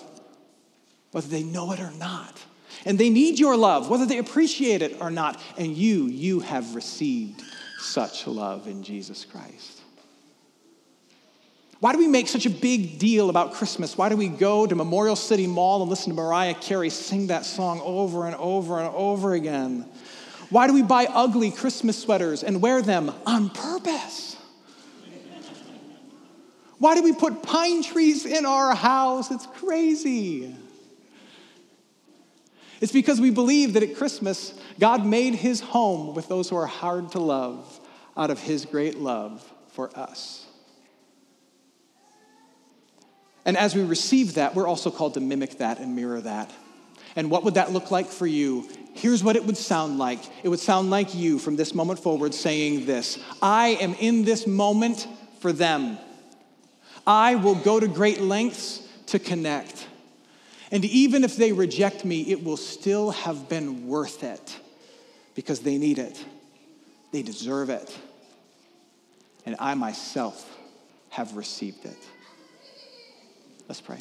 whether 1.12 1.28
they 1.28 1.44
know 1.44 1.72
it 1.72 1.80
or 1.80 1.92
not. 1.92 2.42
And 2.84 2.98
they 2.98 3.10
need 3.10 3.38
your 3.38 3.56
love, 3.56 3.88
whether 3.88 4.06
they 4.06 4.18
appreciate 4.18 4.82
it 4.82 5.00
or 5.00 5.10
not. 5.10 5.40
And 5.56 5.76
you, 5.76 6.06
you 6.06 6.40
have 6.40 6.74
received 6.74 7.42
such 7.78 8.26
love 8.26 8.66
in 8.66 8.82
Jesus 8.82 9.24
Christ. 9.24 9.80
Why 11.80 11.92
do 11.92 11.98
we 11.98 12.06
make 12.06 12.28
such 12.28 12.46
a 12.46 12.50
big 12.50 13.00
deal 13.00 13.28
about 13.28 13.54
Christmas? 13.54 13.98
Why 13.98 14.08
do 14.08 14.16
we 14.16 14.28
go 14.28 14.68
to 14.68 14.74
Memorial 14.76 15.16
City 15.16 15.48
Mall 15.48 15.82
and 15.82 15.90
listen 15.90 16.10
to 16.10 16.14
Mariah 16.14 16.54
Carey 16.54 16.90
sing 16.90 17.26
that 17.26 17.44
song 17.44 17.80
over 17.82 18.26
and 18.26 18.36
over 18.36 18.78
and 18.78 18.94
over 18.94 19.32
again? 19.32 19.88
Why 20.48 20.68
do 20.68 20.74
we 20.74 20.82
buy 20.82 21.06
ugly 21.06 21.50
Christmas 21.50 21.98
sweaters 22.00 22.44
and 22.44 22.62
wear 22.62 22.82
them 22.82 23.12
on 23.26 23.50
purpose? 23.50 24.36
Why 26.78 26.94
do 26.94 27.02
we 27.02 27.12
put 27.12 27.42
pine 27.42 27.82
trees 27.82 28.26
in 28.26 28.46
our 28.46 28.74
house? 28.74 29.30
It's 29.30 29.46
crazy. 29.46 30.54
It's 32.82 32.90
because 32.90 33.20
we 33.20 33.30
believe 33.30 33.74
that 33.74 33.84
at 33.84 33.94
Christmas, 33.94 34.52
God 34.80 35.06
made 35.06 35.36
his 35.36 35.60
home 35.60 36.16
with 36.16 36.26
those 36.26 36.50
who 36.50 36.56
are 36.56 36.66
hard 36.66 37.12
to 37.12 37.20
love 37.20 37.80
out 38.16 38.30
of 38.30 38.40
his 38.40 38.64
great 38.64 38.98
love 38.98 39.40
for 39.68 39.96
us. 39.96 40.44
And 43.44 43.56
as 43.56 43.76
we 43.76 43.84
receive 43.84 44.34
that, 44.34 44.56
we're 44.56 44.66
also 44.66 44.90
called 44.90 45.14
to 45.14 45.20
mimic 45.20 45.58
that 45.58 45.78
and 45.78 45.94
mirror 45.94 46.20
that. 46.22 46.50
And 47.14 47.30
what 47.30 47.44
would 47.44 47.54
that 47.54 47.70
look 47.70 47.92
like 47.92 48.08
for 48.08 48.26
you? 48.26 48.68
Here's 48.94 49.22
what 49.22 49.36
it 49.36 49.44
would 49.44 49.56
sound 49.56 49.98
like 49.98 50.18
it 50.42 50.48
would 50.48 50.58
sound 50.58 50.90
like 50.90 51.14
you 51.14 51.38
from 51.38 51.54
this 51.54 51.76
moment 51.76 52.00
forward 52.00 52.34
saying 52.34 52.86
this 52.86 53.22
I 53.40 53.78
am 53.80 53.94
in 53.94 54.24
this 54.24 54.44
moment 54.44 55.06
for 55.38 55.52
them. 55.52 55.98
I 57.06 57.36
will 57.36 57.54
go 57.54 57.78
to 57.78 57.86
great 57.86 58.20
lengths 58.20 58.84
to 59.06 59.20
connect. 59.20 59.86
And 60.72 60.86
even 60.86 61.22
if 61.22 61.36
they 61.36 61.52
reject 61.52 62.02
me, 62.02 62.22
it 62.22 62.42
will 62.42 62.56
still 62.56 63.10
have 63.10 63.48
been 63.50 63.86
worth 63.86 64.24
it 64.24 64.58
because 65.34 65.60
they 65.60 65.76
need 65.76 65.98
it, 65.98 66.22
they 67.12 67.22
deserve 67.22 67.68
it. 67.70 67.96
And 69.44 69.54
I 69.58 69.74
myself 69.74 70.50
have 71.10 71.36
received 71.36 71.84
it. 71.84 71.98
Let's 73.68 73.80
pray. 73.80 73.98